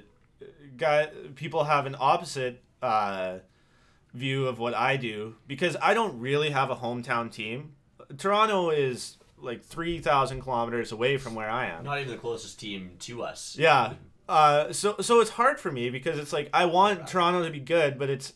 guy 0.76 1.08
people 1.34 1.64
have 1.64 1.84
an 1.86 1.96
opposite 1.98 2.62
uh, 2.80 3.38
view 4.14 4.46
of 4.46 4.58
what 4.58 4.72
I 4.74 4.96
do 4.96 5.34
because 5.46 5.76
I 5.82 5.92
don't 5.92 6.18
really 6.20 6.50
have 6.50 6.70
a 6.70 6.76
hometown 6.76 7.30
team. 7.30 7.74
Toronto 8.16 8.70
is 8.70 9.17
like 9.40 9.62
three 9.64 10.00
thousand 10.00 10.40
kilometers 10.42 10.92
away 10.92 11.16
from 11.16 11.34
where 11.34 11.50
I 11.50 11.66
am. 11.66 11.84
not 11.84 11.98
even 12.00 12.10
the 12.12 12.18
closest 12.18 12.58
team 12.60 12.92
to 13.00 13.22
us. 13.22 13.56
Yeah. 13.58 13.94
Uh, 14.28 14.72
so 14.72 14.96
so 15.00 15.20
it's 15.20 15.30
hard 15.30 15.58
for 15.58 15.72
me 15.72 15.90
because 15.90 16.18
it's 16.18 16.32
like 16.32 16.50
I 16.52 16.66
want 16.66 17.06
Toronto 17.06 17.44
to 17.44 17.50
be 17.50 17.60
good, 17.60 17.98
but 17.98 18.10
it's 18.10 18.34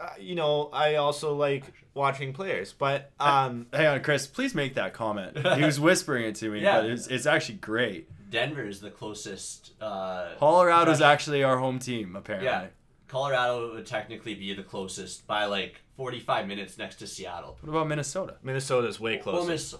uh, 0.00 0.08
you 0.18 0.34
know 0.34 0.70
I 0.72 0.96
also 0.96 1.34
like 1.34 1.72
watching 1.94 2.32
players, 2.32 2.72
but 2.72 3.10
um. 3.20 3.66
hang 3.72 3.86
on, 3.86 4.02
Chris, 4.02 4.26
please 4.26 4.54
make 4.54 4.74
that 4.74 4.92
comment. 4.94 5.36
He 5.56 5.64
was 5.64 5.78
whispering 5.88 6.24
it 6.24 6.34
to 6.36 6.48
me, 6.50 6.62
Yeah. 6.62 6.80
but 6.80 6.90
it's, 6.90 7.06
it's 7.08 7.26
actually 7.26 7.56
great. 7.58 8.08
Denver 8.30 8.64
is 8.64 8.80
the 8.80 8.90
closest. 8.90 9.72
Uh, 9.80 10.30
Colorado's 10.38 10.98
fresh- 10.98 11.06
actually 11.06 11.42
our 11.42 11.58
home 11.58 11.78
team, 11.78 12.14
apparently. 12.16 12.48
Yeah. 12.48 12.66
Colorado 13.08 13.74
would 13.74 13.86
technically 13.86 14.34
be 14.34 14.54
the 14.54 14.62
closest 14.62 15.26
by 15.26 15.44
like 15.46 15.80
45 15.96 16.46
minutes 16.46 16.78
next 16.78 16.96
to 16.96 17.08
Seattle. 17.08 17.58
What 17.60 17.70
about 17.70 17.88
Minnesota? 17.88 18.36
Minnesota 18.44 18.86
is 18.86 19.00
way 19.00 19.18
closer. 19.18 19.38
Well, 19.38 19.46
Miss- 19.48 19.74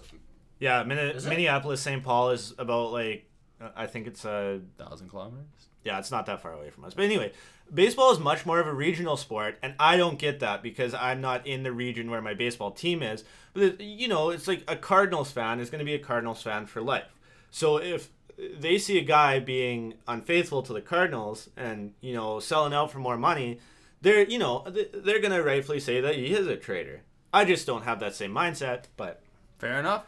Yeah, 0.61 0.83
Min- 0.83 1.17
Minneapolis, 1.27 1.81
St. 1.81 2.03
Paul 2.03 2.29
is 2.29 2.53
about 2.59 2.93
like 2.93 3.25
uh, 3.59 3.69
I 3.75 3.87
think 3.87 4.07
it's 4.07 4.23
a 4.23 4.61
Thousand 4.77 5.09
kilometers. 5.09 5.43
yeah, 5.83 5.97
it's 5.97 6.11
not 6.11 6.27
that 6.27 6.41
far 6.41 6.53
away 6.53 6.69
from 6.69 6.85
us. 6.85 6.93
But 6.93 7.05
anyway, 7.05 7.31
baseball 7.73 8.11
is 8.11 8.19
much 8.19 8.45
more 8.45 8.59
of 8.59 8.67
a 8.67 8.73
regional 8.73 9.17
sport, 9.17 9.57
and 9.63 9.73
I 9.79 9.97
don't 9.97 10.19
get 10.19 10.39
that 10.39 10.61
because 10.61 10.93
I'm 10.93 11.19
not 11.19 11.47
in 11.47 11.63
the 11.63 11.71
region 11.71 12.11
where 12.11 12.21
my 12.21 12.35
baseball 12.35 12.69
team 12.69 13.01
is. 13.01 13.23
But 13.53 13.81
you 13.81 14.07
know, 14.07 14.29
it's 14.29 14.47
like 14.47 14.63
a 14.67 14.75
Cardinals 14.75 15.31
fan 15.31 15.59
is 15.59 15.71
going 15.71 15.79
to 15.79 15.85
be 15.85 15.95
a 15.95 15.99
Cardinals 15.99 16.43
fan 16.43 16.67
for 16.67 16.79
life. 16.79 17.19
So 17.49 17.77
if 17.77 18.09
they 18.37 18.77
see 18.77 18.99
a 18.99 19.03
guy 19.03 19.39
being 19.39 19.95
unfaithful 20.07 20.61
to 20.63 20.73
the 20.73 20.81
Cardinals 20.81 21.49
and 21.57 21.93
you 22.01 22.13
know 22.13 22.39
selling 22.39 22.71
out 22.71 22.91
for 22.91 22.99
more 22.99 23.17
money, 23.17 23.59
they're 24.01 24.29
you 24.29 24.37
know 24.37 24.63
they're 24.69 25.19
going 25.19 25.33
to 25.33 25.41
rightfully 25.41 25.79
say 25.79 25.99
that 26.01 26.15
he 26.15 26.27
is 26.33 26.45
a 26.45 26.55
traitor. 26.55 27.01
I 27.33 27.45
just 27.45 27.65
don't 27.65 27.83
have 27.83 27.99
that 28.01 28.13
same 28.13 28.31
mindset, 28.31 28.83
but 28.95 29.23
Fair 29.57 29.79
enough. 29.79 30.05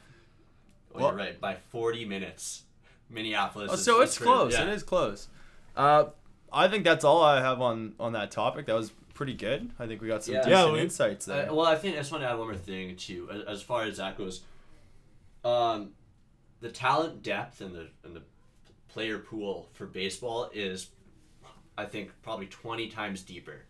Well, 0.94 1.08
you're 1.10 1.18
right. 1.18 1.40
By 1.42 1.56
40 1.56 2.06
minutes, 2.06 2.64
Minneapolis. 3.10 3.70
Oh, 3.72 3.74
is- 3.76 3.84
so 3.84 4.02
is 4.02 4.10
it's 4.10 4.18
for- 4.18 4.24
close. 4.26 4.54
yeah. 4.54 4.64
It 4.64 4.70
is 4.70 4.84
close. 4.84 5.28
Uh, 5.76 6.06
I 6.52 6.68
think 6.68 6.84
that's 6.84 7.04
all 7.04 7.24
I 7.24 7.42
have 7.42 7.62
on 7.62 7.94
on 8.00 8.14
that 8.14 8.30
topic. 8.32 8.68
That 8.68 8.76
was 8.76 8.92
pretty 9.16 9.34
good. 9.34 9.72
I 9.80 9.88
think 9.88 10.02
we 10.02 10.08
got 10.08 10.24
some 10.24 10.36
Yeah. 10.36 10.42
decent 10.44 10.68
Yeah, 10.68 10.72
we- 10.74 10.80
insights 10.82 11.26
there. 11.26 11.50
Uh, 11.50 11.54
well, 11.54 11.66
I 11.66 11.76
think 11.76 11.96
I 11.96 12.00
just 12.00 12.12
want 12.12 12.24
to 12.24 12.30
add 12.30 12.38
one 12.38 12.48
more 12.48 12.56
thing 12.56 12.96
too, 12.96 13.30
as, 13.32 13.42
as 13.44 13.62
far 13.64 13.84
as 13.84 13.98
that 13.98 14.18
goes. 14.18 14.42
Um, 15.44 15.94
the 16.62 16.70
talent 16.70 17.22
depth 17.24 17.60
and 17.62 17.76
the 17.76 17.90
and 18.04 18.16
the 18.16 18.22
player 18.88 19.18
pool 19.20 19.68
for 19.74 19.86
baseball 19.88 20.50
is, 20.54 20.90
I 21.78 21.86
think, 21.86 22.12
probably 22.22 22.46
twenty 22.48 22.88
times 22.88 23.22
deeper 23.24 23.66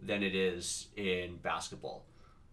than 0.00 0.22
it 0.22 0.34
is 0.34 0.88
in 0.96 1.36
basketball, 1.36 2.04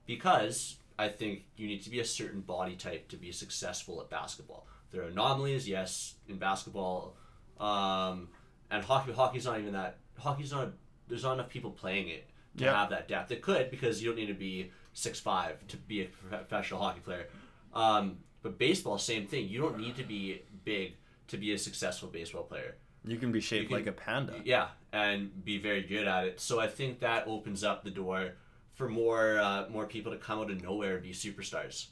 because 0.05 0.77
I 0.99 1.07
think 1.07 1.43
you 1.55 1.65
need 1.67 1.81
to 1.83 1.89
be 1.89 2.01
a 2.01 2.05
certain 2.05 2.41
body 2.41 2.75
type 2.75 3.07
to 3.09 3.15
be 3.17 3.31
successful 3.31 4.01
at 4.01 4.09
basketball. 4.09 4.67
There 4.91 5.01
are 5.03 5.07
anomalies, 5.07 5.67
yes, 5.67 6.15
in 6.27 6.37
basketball, 6.37 7.15
um, 7.59 8.27
and 8.69 8.83
hockey. 8.83 9.13
Hockey's 9.13 9.45
not 9.45 9.59
even 9.59 9.73
that. 9.73 9.97
Hockey's 10.17 10.51
not. 10.51 10.73
There's 11.07 11.23
not 11.23 11.33
enough 11.35 11.49
people 11.49 11.71
playing 11.71 12.09
it 12.09 12.29
to 12.57 12.65
Yep. 12.65 12.75
have 12.75 12.89
that 12.89 13.07
depth. 13.07 13.31
It 13.31 13.41
could 13.41 13.71
because 13.71 14.01
you 14.03 14.09
don't 14.09 14.17
need 14.17 14.27
to 14.27 14.33
be 14.33 14.71
six 14.93 15.19
five 15.19 15.65
to 15.67 15.77
be 15.77 16.01
a 16.01 16.05
professional 16.05 16.81
hockey 16.81 16.99
player. 16.99 17.27
Um, 17.73 18.17
but 18.41 18.57
baseball, 18.57 18.97
same 18.97 19.25
thing. 19.27 19.47
You 19.47 19.61
don't 19.61 19.79
need 19.79 19.95
to 19.95 20.03
be 20.03 20.41
big 20.65 20.95
to 21.27 21.37
be 21.37 21.53
a 21.53 21.57
successful 21.57 22.09
baseball 22.09 22.43
player. 22.43 22.75
you 23.05 23.17
can 23.17 23.31
be 23.31 23.39
shaped 23.39 23.69
can- 23.69 23.77
like 23.77 23.87
a 23.87 23.93
panda. 23.93 24.41
Yeah, 24.43 24.67
and 24.91 25.43
be 25.45 25.57
very 25.57 25.81
good 25.83 26.05
at 26.07 26.25
it. 26.25 26.39
So 26.41 26.59
I 26.59 26.67
think 26.67 26.99
that 26.99 27.27
opens 27.27 27.63
up 27.63 27.83
the 27.85 27.91
door 27.91 28.33
for 28.79 28.87
more 28.87 29.37
uh, 29.37 29.65
more 29.69 29.85
people 29.85 30.13
to 30.13 30.17
come 30.17 30.39
out 30.39 30.49
of 30.49 30.63
nowhere 30.63 30.95
and 30.95 31.03
be 31.03 31.11
superstars. 31.11 31.87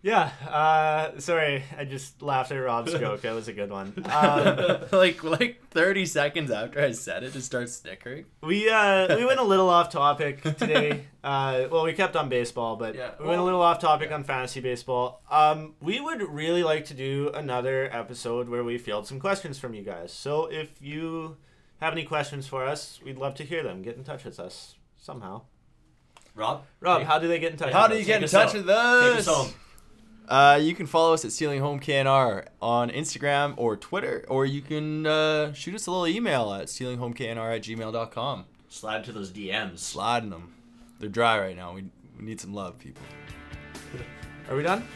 Yeah, 0.00 0.30
uh, 0.48 1.18
sorry, 1.18 1.64
I 1.76 1.84
just 1.84 2.22
laughed 2.22 2.52
at 2.52 2.56
Rob's 2.56 2.94
joke. 2.98 3.22
That 3.22 3.34
was 3.34 3.48
a 3.48 3.52
good 3.52 3.70
one. 3.70 3.92
Um, 4.10 4.78
like 4.92 5.24
like 5.24 5.60
thirty 5.70 6.06
seconds 6.06 6.52
after 6.52 6.80
I 6.80 6.92
said 6.92 7.24
it, 7.24 7.34
it 7.34 7.42
starts 7.42 7.72
snickering. 7.72 8.26
we 8.42 8.70
uh, 8.70 9.16
we 9.16 9.24
went 9.24 9.40
a 9.40 9.44
little 9.44 9.68
off 9.68 9.90
topic 9.90 10.42
today. 10.56 11.06
Uh, 11.22 11.68
well, 11.70 11.84
we 11.84 11.92
kept 11.92 12.16
on 12.16 12.30
baseball, 12.30 12.76
but 12.76 12.94
Yeah, 12.94 13.10
we 13.20 13.26
went 13.26 13.42
a 13.42 13.44
little 13.44 13.60
off 13.60 13.78
topic 13.78 14.08
yeah. 14.08 14.14
on 14.14 14.24
fantasy 14.24 14.60
baseball. 14.62 15.20
Um, 15.30 15.74
we 15.82 16.00
would 16.00 16.22
really 16.22 16.62
like 16.62 16.86
to 16.86 16.94
do 16.94 17.30
another 17.34 17.94
episode 17.94 18.48
where 18.48 18.64
we 18.64 18.78
field 18.78 19.06
some 19.06 19.20
questions 19.20 19.58
from 19.58 19.74
you 19.74 19.82
guys. 19.82 20.14
So 20.14 20.46
if 20.46 20.80
you 20.80 21.36
have 21.82 21.92
any 21.92 22.04
questions 22.04 22.46
for 22.46 22.64
us, 22.64 23.00
we'd 23.04 23.18
love 23.18 23.34
to 23.34 23.44
hear 23.44 23.62
them. 23.62 23.82
Get 23.82 23.96
in 23.98 24.02
touch 24.04 24.24
with 24.24 24.40
us 24.40 24.76
somehow. 25.00 25.42
Rob, 26.34 26.64
Rob, 26.80 26.98
take- 27.00 27.08
how 27.08 27.18
do 27.18 27.28
they 27.28 27.38
get 27.38 27.52
in 27.52 27.58
touch? 27.58 27.72
How 27.72 27.82
with 27.82 27.92
do 27.92 27.98
you 27.98 28.04
get 28.04 28.22
in 28.22 28.28
touch 28.28 28.48
out. 28.48 28.54
with 28.54 28.66
take 28.66 28.74
us? 28.76 29.26
us 29.28 29.34
home. 29.34 29.52
Uh, 30.28 30.56
you 30.62 30.76
can 30.76 30.86
follow 30.86 31.12
us 31.12 31.24
at 31.24 31.32
Stealing 31.32 31.60
Home 31.60 31.80
KNR 31.80 32.46
on 32.62 32.88
Instagram 32.90 33.54
or 33.56 33.76
Twitter, 33.76 34.24
or 34.28 34.46
you 34.46 34.60
can 34.60 35.04
uh, 35.04 35.52
shoot 35.52 35.74
us 35.74 35.88
a 35.88 35.90
little 35.90 36.06
email 36.06 36.52
at 36.52 36.68
stealinghomeknr 36.68 37.56
at 37.56 37.62
gmail.com. 37.62 38.44
Slide 38.68 39.02
to 39.04 39.12
those 39.12 39.32
DMs. 39.32 39.80
Sliding 39.80 40.30
them. 40.30 40.54
They're 41.00 41.08
dry 41.08 41.36
right 41.40 41.56
now. 41.56 41.74
We, 41.74 41.86
we 42.16 42.24
need 42.24 42.40
some 42.40 42.54
love, 42.54 42.78
people. 42.78 43.02
Are 44.48 44.54
we 44.56 44.62
done? 44.62 44.86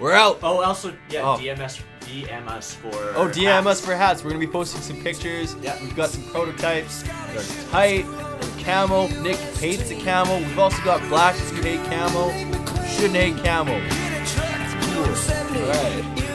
We're 0.00 0.14
out. 0.14 0.38
Oh, 0.42 0.62
also, 0.62 0.94
yeah, 1.10 1.22
Oh. 1.22 1.36
DMS, 1.38 1.82
DM 2.00 2.48
us 2.48 2.74
for. 2.74 2.88
Oh, 3.14 3.28
DM 3.28 3.66
us 3.66 3.84
for 3.84 3.94
hats. 3.94 4.24
We're 4.24 4.30
gonna 4.30 4.40
be 4.40 4.46
posting 4.46 4.80
some 4.80 5.02
pictures. 5.02 5.54
Yeah. 5.60 5.76
We've 5.80 5.94
got 5.94 6.08
some 6.08 6.22
prototypes. 6.24 7.04
Tight. 7.70 8.06
They're 8.40 8.64
camo. 8.64 9.08
Nick 9.22 9.36
hates 9.36 9.88
the 9.90 10.00
camo. 10.02 10.38
We've 10.38 10.58
also 10.58 10.82
got 10.84 11.06
blacks 11.08 11.50
who 11.50 11.60
hate 11.62 11.84
camo. 11.84 12.30
Shouldn't 12.86 13.16
hate 13.16 13.36
camo. 13.44 13.78
Cool. 14.94 15.04
All 15.04 15.68
right. 15.68 16.29